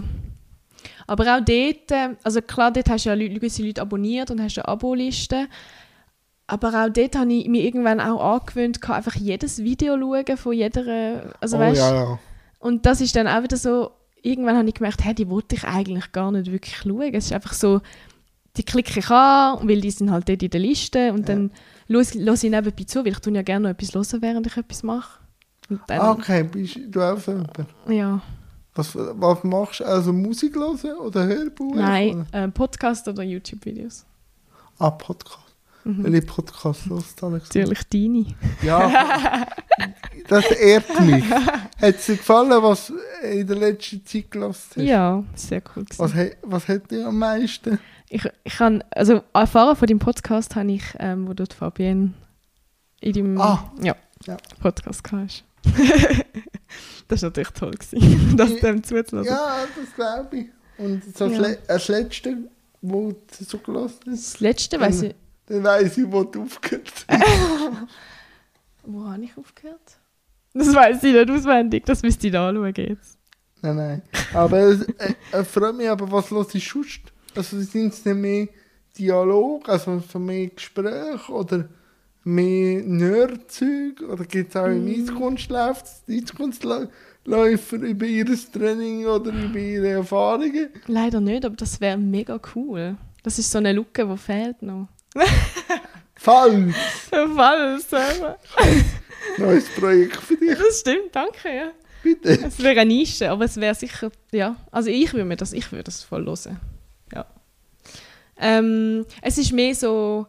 [1.07, 4.41] Aber auch dort, äh, also klar, dort hast du ja Leute, gewisse Leute abonniert und
[4.41, 5.47] hast eine Aboliste.
[6.47, 11.33] Aber auch dort habe ich mir irgendwann auch angewöhnt, einfach jedes Video schauen von jeder,
[11.41, 12.19] also oh weißt, ja, ja.
[12.59, 15.63] Und das ist dann auch wieder so, irgendwann habe ich gemerkt, hey, die wollte ich
[15.63, 17.13] eigentlich gar nicht wirklich schauen.
[17.13, 17.81] Es ist einfach so,
[18.57, 21.51] die klicke ich an, weil die sind halt dort in der Liste und dann
[21.87, 24.83] höre ich nebenbei zu, weil ich tue ja gerne noch etwas hören, während ich etwas
[24.83, 25.19] mache.
[25.87, 27.57] Dann, Ah, Okay, bist du auch jemand?
[27.89, 28.21] ja.
[28.77, 29.85] Was, was machst du?
[29.85, 31.75] Also Musik hören oder Hörbuch?
[31.75, 34.05] Nein, äh, Podcast oder YouTube-Videos.
[34.79, 35.39] Ah, Podcast.
[35.85, 36.03] Mhm.
[36.03, 37.29] Welche Podcast hörst du?
[37.29, 38.25] Natürlich deine.
[38.61, 39.45] Ja,
[40.27, 41.23] das ehrt mich.
[41.29, 42.95] Hat es dir gefallen, was du
[43.25, 44.83] in der letzten Zeit gelassen hast?
[44.83, 45.85] Ja, sehr cool.
[45.85, 45.99] gewesen.
[45.99, 47.79] Was, was hat dir am meisten?
[48.09, 52.13] Ich, ich kann, also erfahren von dem Podcast habe ich, ähm, wo dort Fabienne
[52.99, 53.71] in deinem Ah.
[53.81, 53.95] ja,
[54.25, 54.35] Ja.
[54.59, 55.43] Podcast hast.
[57.07, 59.31] das war natürlich toll, gewesen, das dem zuzulassen.
[59.31, 60.47] Ja, das glaube ich.
[60.77, 61.37] Und so Ja.
[61.37, 62.37] das, Le das letzte,
[62.81, 65.15] wo du so gelassen hast, Das letzte, weiss ich,
[65.47, 67.07] dann weiss ich, wo du aufgehört hast.
[68.83, 69.97] wo habe ich aufgehört?
[70.53, 73.17] Das weiß ich nicht auswendig, das müsst ihr anschauen jetzt.
[73.61, 74.01] Nein, nein.
[74.33, 77.01] Aber es äh, äh, freut mich, aber was los ist sonst?
[77.35, 78.47] Also sind es nicht mehr
[78.97, 81.67] Dialog, also so mehr Gespräch oder
[82.25, 84.01] mehr Nerdzeug?
[84.09, 90.69] Oder gibt es auch im Eiskunstlauf Eiskunstläufer über ihr Training oder über ihre Erfahrungen?
[90.87, 92.97] Leider nicht, aber das wäre mega cool.
[93.23, 94.89] Das ist so eine Lücke, die fehlt noch.
[96.15, 96.75] Falsch!
[97.09, 98.37] Falls, aber.
[99.37, 101.71] Neues Projekt für dich, Das stimmt, danke, ja.
[102.03, 102.29] bitte.
[102.45, 104.55] Es wäre eine Nische, aber es wäre sicher, ja.
[104.71, 106.59] Also ich würde mir das, ich würde das voll hören.
[107.13, 107.25] Ja.
[108.37, 110.27] Ähm, es ist mehr so,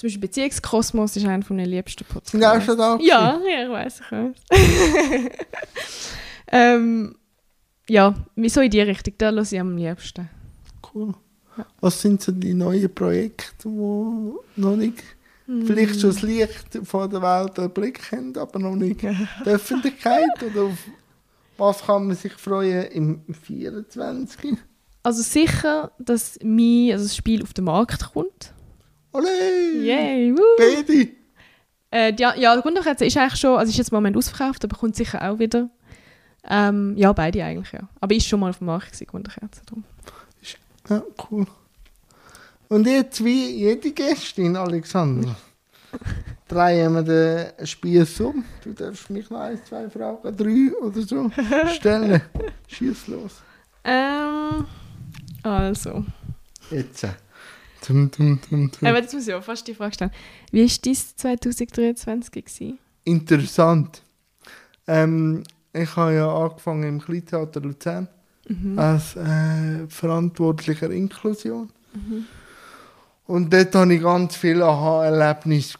[0.00, 2.30] zum Beispiel Beziehungskosmos ist einer von meinen liebsten Podcasts.
[2.30, 2.98] Sind auch schon da?
[3.02, 4.32] Ja, ja, ich weiß, ich weiß.
[6.52, 7.16] ähm,
[7.86, 8.14] ja,
[8.46, 10.30] so in die Richtung, da höre ich am liebsten.
[10.94, 11.12] Cool.
[11.82, 15.02] Was sind so die neuen Projekte, die noch nicht
[15.66, 20.30] vielleicht schon das Licht von der Welt erblickt haben, aber noch nicht die Öffentlichkeit?
[20.50, 20.78] Oder auf
[21.58, 24.56] was kann man sich freuen im 24?
[25.02, 28.54] Also sicher, dass mein, also das Spiel auf den Markt kommt.
[29.12, 29.82] Ole!
[29.82, 30.56] Yay, woo!
[30.56, 31.08] Beide!
[31.92, 34.94] Äh, ja, die Wunderkerze ist eigentlich schon, also ist jetzt im Moment ausverkauft, aber kommt
[34.94, 35.68] sicher auch wieder.
[36.48, 37.88] Ähm, ja, beide eigentlich, ja.
[38.00, 39.62] Aber ist schon mal auf dem Markt gewesen, die Wunderkerze.
[39.66, 39.84] Darum.
[40.88, 41.46] Ja, cool.
[42.68, 45.34] Und jetzt wie jede Gästin, Alexander,
[46.48, 48.44] drehen wir den Spieß um.
[48.62, 51.30] Du darfst mich noch ein, zwei Fragen, drei oder so
[51.74, 52.22] stellen.
[52.68, 53.42] Schieß los.
[53.82, 54.66] Ähm,
[55.42, 56.04] also.
[56.70, 57.06] Jetzt.
[57.86, 58.70] Tum, tum, tum.
[58.82, 60.10] Äh, jetzt muss ich auch fast die Frage stellen.
[60.50, 62.78] Wie war dein 2023 gewesen?
[63.04, 64.02] Interessant.
[64.86, 68.08] Ähm, ich habe ja angefangen im Kleintheater Luzern
[68.76, 71.70] als äh, verantwortlicher Inklusion.
[73.26, 75.78] Und dort hatte ich ganz viele Aha-Erlebnisse,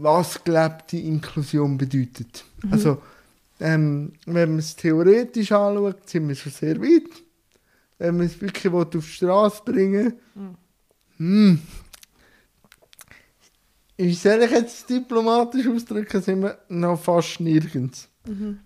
[0.00, 2.44] was gelebte Inklusion bedeutet.
[2.70, 3.02] Also,
[3.58, 7.10] ähm, wenn man es theoretisch anschaut, sind wir schon sehr weit.
[8.00, 10.14] Wenn man es wirklich auf die Straße bringen
[11.18, 11.58] will,
[13.98, 18.08] wie soll ich jetzt diplomatisch ausdrücken, sind wir noch fast nirgends.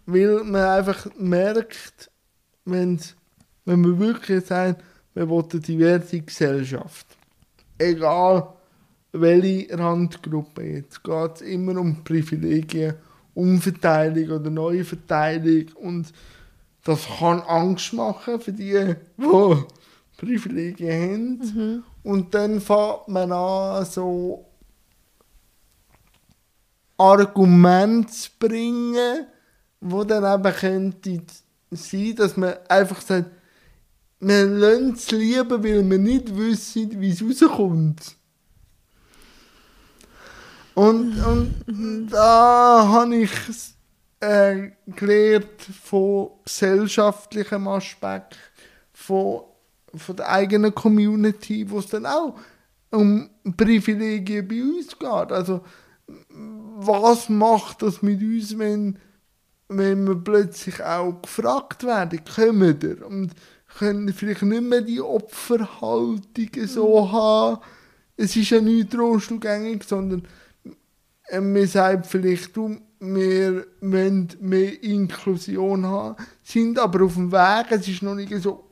[0.07, 2.12] Weil man einfach merkt,
[2.64, 3.01] wenn
[3.64, 7.07] man wirklich sagt, man will eine diverse Gesellschaft.
[7.76, 8.53] Egal
[9.11, 12.95] welche Randgruppe jetzt, geht es immer um Privilegien,
[13.35, 16.12] Umverteilung oder Neuverteilung und
[16.85, 19.64] das kann Angst machen für die, die
[20.18, 21.85] Privilegien haben.
[22.03, 24.45] Und dann fängt man an, so
[26.97, 29.26] Argumente zu bringen,
[29.80, 31.22] wo dann eben könnte
[31.70, 33.30] sein, dass man einfach sagt,
[34.20, 38.16] wir lassen es lieber, weil wir nicht wissen, wie es rauskommt.
[40.74, 41.22] Und,
[41.66, 43.30] und da habe ich
[44.25, 48.39] äh, gelernt von gesellschaftlichem Aspekt,
[48.93, 49.43] von,
[49.95, 52.39] von der eigenen Community, wo es dann auch
[52.91, 55.33] um Privilegien bei uns geht.
[55.33, 55.62] Also,
[56.77, 58.99] was macht das mit uns, wenn,
[59.68, 63.07] wenn wir plötzlich auch gefragt werden, kommen ihr?
[63.07, 63.33] Und
[63.79, 67.61] können vielleicht nicht mehr die Opferhaltung so haben.
[68.16, 70.27] Es ist ja nicht trostumgängig, sondern
[71.27, 72.81] äh, man sagt vielleicht, du,
[73.12, 78.64] wir wollen mehr Inklusion haben, sind aber auf dem Weg, es ist noch nicht so,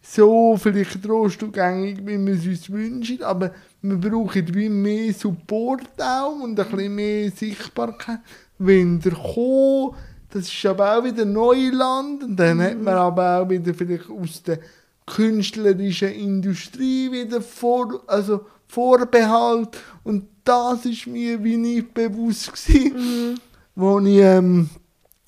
[0.00, 6.40] so vielleicht trostumgängig, wie wir es uns wünschen, aber wir brauchen wie mehr Support auch
[6.40, 8.20] und ein bisschen mehr Sichtbarkeit.
[8.58, 9.96] Wenn der kommt,
[10.30, 14.42] das ist aber auch wieder Neuland und dann hat man aber auch wieder vielleicht aus
[14.42, 14.58] der
[15.06, 19.76] künstlerischen Industrie wieder vor, also Vorbehalt.
[20.02, 23.40] Und das ist mir wie nicht bewusst gewesen,
[23.76, 24.68] wo ich, ähm,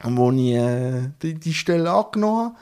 [0.03, 2.57] wo ich äh, die, die Stelle angenommen habe.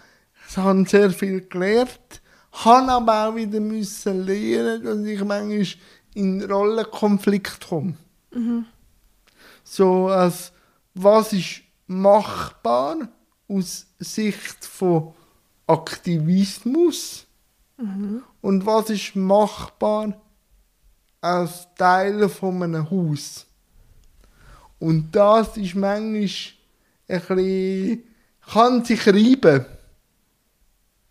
[0.49, 2.20] Ich habe sehr viel gelernt,
[2.53, 5.66] habe aber auch wieder müssen lernen, dass ich manchmal
[6.14, 7.95] in Rollenkonflikt komme.
[9.64, 10.53] So als,
[10.95, 13.09] was ist machbar
[13.49, 15.12] aus Sicht von
[15.66, 17.26] Aktivismus
[18.41, 20.20] und was ist machbar
[21.20, 23.45] als Teil von einem Haus.
[24.79, 28.03] Und das ist manchmal ein bisschen,
[28.53, 29.64] kann sich reiben.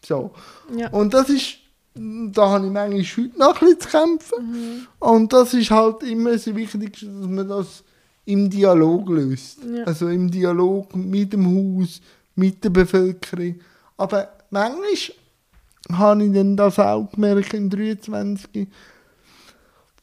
[0.05, 0.31] So.
[0.75, 0.89] Ja.
[0.89, 1.57] Und das ist,
[1.95, 4.87] da habe ich manchmal heute noch ein bisschen zu kämpfen.
[4.99, 7.83] Und das ist halt immer das Wichtigste, dass man das
[8.25, 9.59] im Dialog löst.
[9.63, 9.83] Ja.
[9.85, 12.01] Also im Dialog mit dem Haus,
[12.35, 13.59] mit der Bevölkerung.
[13.97, 14.85] Aber manchmal
[15.91, 18.67] habe ich dann das auch gemerkt im 23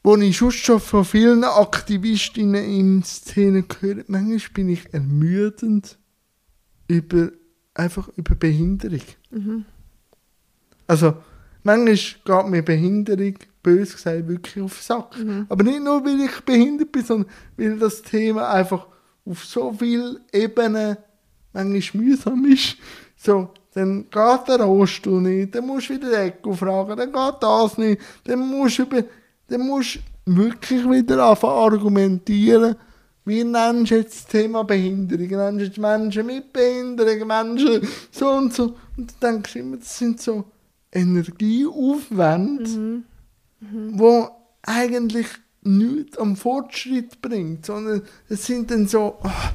[0.03, 5.97] wo ich schon von vielen Aktivistinnen in Szene gehört, manchmal bin ich ermüdend
[6.87, 7.31] über,
[7.73, 9.01] einfach über Behinderung.
[10.87, 11.15] Also,
[11.63, 15.15] manchmal geht mir Behinderung bös gesagt wirklich auf den Sack.
[15.49, 18.87] Aber nicht nur, weil ich behindert bin, sondern weil das Thema einfach
[19.25, 20.97] auf so vielen Ebenen
[21.53, 22.75] manchmal mühsam ist.
[23.15, 27.77] So, dann geht der Rohstuhl nicht, dann musst du wieder Echo fragen, dann geht das
[27.77, 29.03] nicht, dann musst du, über,
[29.53, 32.75] dann musst du wirklich wieder anfangen argumentieren,
[33.23, 35.27] wie nennst du jetzt das Thema Behinderung?
[35.27, 38.75] Nennst du jetzt Menschen mit Behinderung, Menschen so und so?
[38.97, 40.45] Und dann denkst du immer, das sind so
[40.91, 43.03] Energieaufwände,
[43.91, 44.27] wo
[44.63, 45.27] eigentlich
[45.61, 49.51] nichts am Fortschritt bringt, sondern es sind dann so, ah,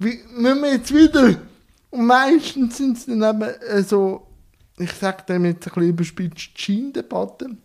[0.00, 1.36] wie müssen wir jetzt wieder?
[1.90, 4.26] Und meistens sind es dann eben äh, so,
[4.78, 7.58] ich sage dem jetzt ein bisschen überspitzt, Scheindebatten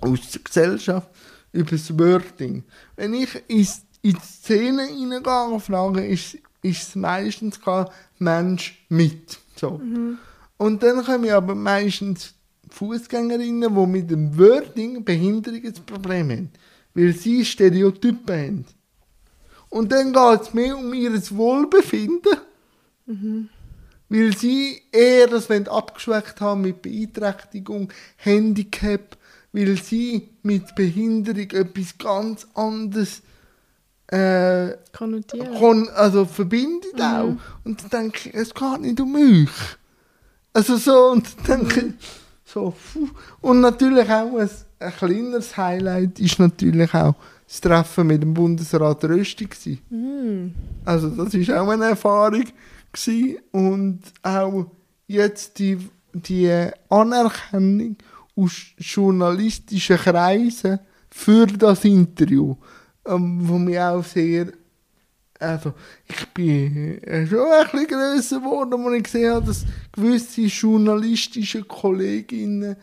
[0.00, 1.08] aus der Gesellschaft
[1.52, 2.64] über das Wording.
[2.96, 7.86] Wenn ich ins- in die Szene reingehe und frage, ist, ist es meistens kein
[8.18, 9.38] Mensch mit.
[9.56, 9.80] So.
[10.56, 12.34] Und dann kommen aber meistens
[12.70, 16.50] Fußgängerinnen, die mit dem Wording Behinderung ein Problem haben,
[16.94, 18.64] weil sie Stereotypen haben.
[19.70, 22.36] Und dann geht es mehr um ihr Wohlbefinden,
[24.08, 29.16] weil sie eher das abgeschwächt haben mit Beeinträchtigung, Handicap,
[29.54, 33.22] weil sie mit Behinderung etwas ganz anderes
[34.08, 37.36] äh, kon also verbindet auch.
[37.62, 39.50] Und dann denke ich, es geht nicht um mich.
[40.52, 41.94] Also so, und dann denke ich,
[42.44, 43.08] so, puh.
[43.40, 44.50] Und natürlich auch ein,
[44.80, 47.14] ein kleineres Highlight ist natürlich auch
[47.46, 49.80] das Treffen mit dem Bundesrat Rösti gewesen.
[49.90, 50.54] Mm.
[50.84, 52.44] Also das ist auch eine Erfahrung
[52.92, 53.38] gewesen.
[53.52, 54.66] und auch
[55.06, 55.78] jetzt die,
[56.12, 57.96] die Anerkennung
[58.36, 60.78] aus journalistischen Kreisen
[61.10, 62.56] für das Interview,
[63.06, 64.52] ähm, wo mir auch sehr
[65.40, 65.74] also
[66.06, 71.64] ich bin äh, schon ein bisschen grösser geworden, als ich gesehen habe, dass gewisse journalistische
[71.64, 72.76] Kolleginnen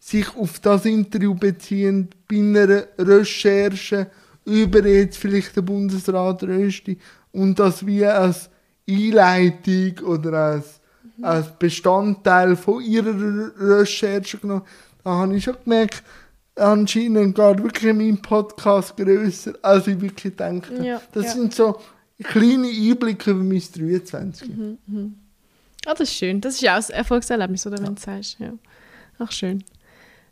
[0.00, 4.10] sich auf das Interview beziehen bei einer Recherche
[4.44, 6.98] über jetzt vielleicht den Bundesrat Rösti
[7.32, 8.48] und das wie als
[8.88, 10.80] Einleitung oder als,
[11.20, 14.62] als Bestandteil von ihrer Re- Recherche genommen.
[15.08, 16.02] Da habe ich schon gemerkt,
[16.54, 20.84] anscheinend geht wirklich mein Podcast grösser, als ich wirklich habe.
[20.84, 21.30] Ja, das ja.
[21.30, 21.80] sind so
[22.22, 24.50] kleine Einblicke über mein 23.
[25.86, 26.42] Ah, das ist schön.
[26.42, 28.38] Das ist ja auch ein Erfolgserlebnis, oder wenn du sagst.
[28.38, 28.52] Ja.
[29.18, 29.64] Ach, schön.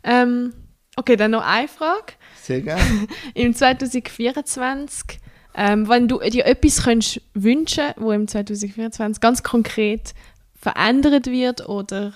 [0.03, 0.53] Ähm,
[0.95, 2.13] okay, dann noch eine Frage.
[2.39, 3.07] Sehr gerne.
[3.33, 5.19] Im 2024,
[5.55, 10.13] ähm, wenn du dir etwas könntest wünschen wo im 2024 ganz konkret
[10.53, 12.13] verändert wird oder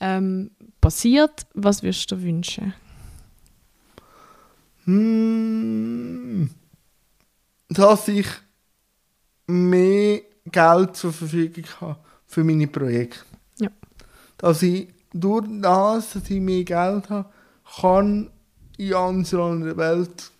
[0.00, 2.74] ähm, passiert, was würdest du dir wünschen?
[4.84, 6.50] Hm,
[7.68, 8.26] dass ich
[9.46, 13.20] mehr Geld zur Verfügung habe für meine Projekte.
[13.58, 13.70] Ja.
[14.38, 17.28] Dass ich durch das, dass ich mehr Geld habe,
[17.80, 18.30] kann
[18.76, 20.30] in unserer Welt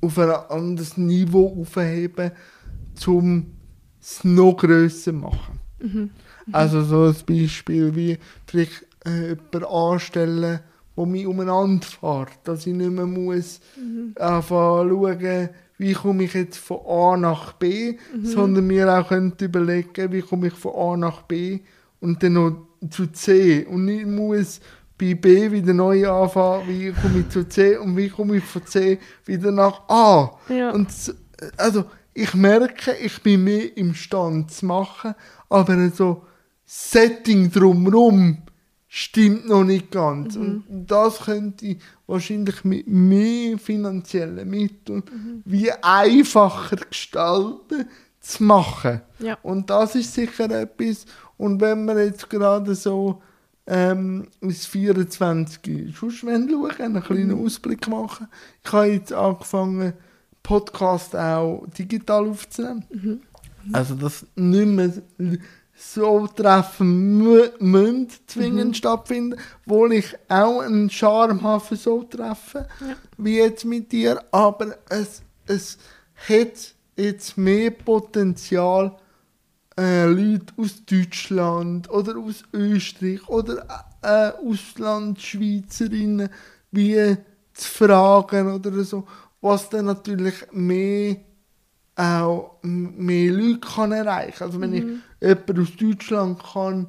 [0.00, 2.32] auf ein anderes Niveau aufheben,
[3.06, 3.54] um
[4.00, 5.60] es noch grösser zu machen.
[6.52, 10.60] Also so ein Beispiel wie vielleicht äh, jemanden anstellen,
[10.96, 13.60] der mich umeinander fährt, dass ich nicht mehr muss
[14.18, 20.12] anfangen schauen, wie komme ich jetzt von A nach B, sondern mir auch könnte überlegen,
[20.12, 21.60] wie komme ich von A nach B
[22.00, 24.60] und dann noch zu C und nicht muss
[24.96, 28.64] bei B wieder neu anfangen, wie komme ich zu C und wie komme ich von
[28.64, 30.38] C wieder nach A.
[30.48, 30.70] Ja.
[30.70, 30.88] Und
[31.56, 35.14] also ich merke, ich bin mehr imstande zu machen,
[35.48, 36.24] aber so
[36.64, 38.38] Setting drumherum
[38.88, 40.36] stimmt noch nicht ganz.
[40.36, 45.02] Und das könnte ich wahrscheinlich mit mehr finanziellen Mitteln
[45.44, 47.86] wie einfacher gestalten
[48.20, 49.00] zu machen.
[49.18, 49.36] Ja.
[49.42, 51.06] Und das ist sicher etwas.
[51.36, 53.20] Und wenn wir jetzt gerade so
[53.66, 58.28] ähm, ins 24 sonst wollen schauen, einen kleinen Ausblick machen.
[58.62, 59.94] Ich habe jetzt angefangen,
[60.42, 63.22] Podcast auch digital aufzunehmen.
[63.72, 64.92] Also, dass nicht mehr
[65.76, 72.64] so Treffen mü- müssen zwingend stattfinden, wo ich auch einen Charme habe für so Treffen,
[73.18, 75.78] wie jetzt mit dir, aber es, es
[76.28, 78.96] hat jetzt mehr Potenzial,
[79.76, 86.28] äh, Leute aus Deutschland oder aus Österreich oder äh, Auslandschweizerinnen
[86.70, 87.16] wie
[87.52, 89.04] zu fragen oder so,
[89.40, 91.16] was dann natürlich mehr
[91.96, 94.42] auch mehr Leute kann erreichen.
[94.42, 94.84] Also wenn ich
[95.20, 96.88] jemanden aus Deutschland kann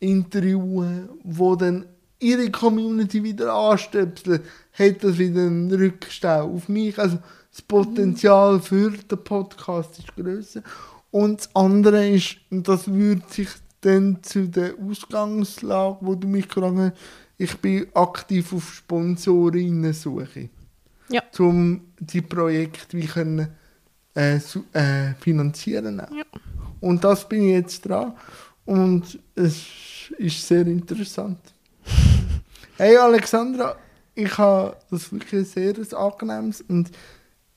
[0.00, 1.86] interviewen, wo dann
[2.18, 4.42] ihre Community wieder anstöpselt,
[4.72, 6.98] hat das wieder einen Rückstau auf mich.
[6.98, 7.18] Also
[7.50, 10.62] das Potenzial für den Podcast ist grösser.
[11.10, 13.48] Und das andere ist, und das würde sich
[13.80, 16.92] dann zu der Ausgangslage, wo du mich gefragt hast,
[17.38, 20.50] ich bin aktiv auf Sponsorinnen-Suche.
[21.08, 21.22] Ja.
[21.38, 23.48] Um die Projekte wie können,
[24.14, 26.00] äh, äh, finanzieren.
[26.00, 26.10] auch.
[26.10, 26.24] Ja.
[26.80, 28.14] Und das bin ich jetzt dran.
[28.64, 29.66] Und es
[30.18, 31.38] ist sehr interessant.
[32.76, 33.76] hey Alexandra,
[34.14, 36.90] ich habe das wirklich ein sehr ein angenehmes und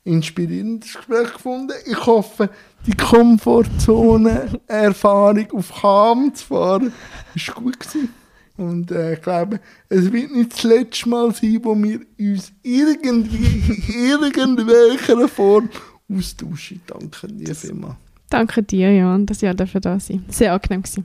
[0.04, 1.72] inspirierendes Gespräch gefunden.
[1.86, 2.50] Ich hoffe,
[2.86, 6.92] die Komfortzone-Erfahrung auf Kam zu fahren,
[7.34, 8.12] ist gut gewesen.
[8.56, 13.64] Und äh, ich glaube, es wird nicht das letzte Mal sein, wo wir uns irgendwie
[13.88, 15.68] in irgendwelcher Form
[16.12, 16.80] austauschen.
[16.86, 17.96] Danke dir vielmals.
[18.30, 20.24] Danke dir, Jan, dass ihr dafür da sein.
[20.28, 21.04] Sehr angenehm gewesen.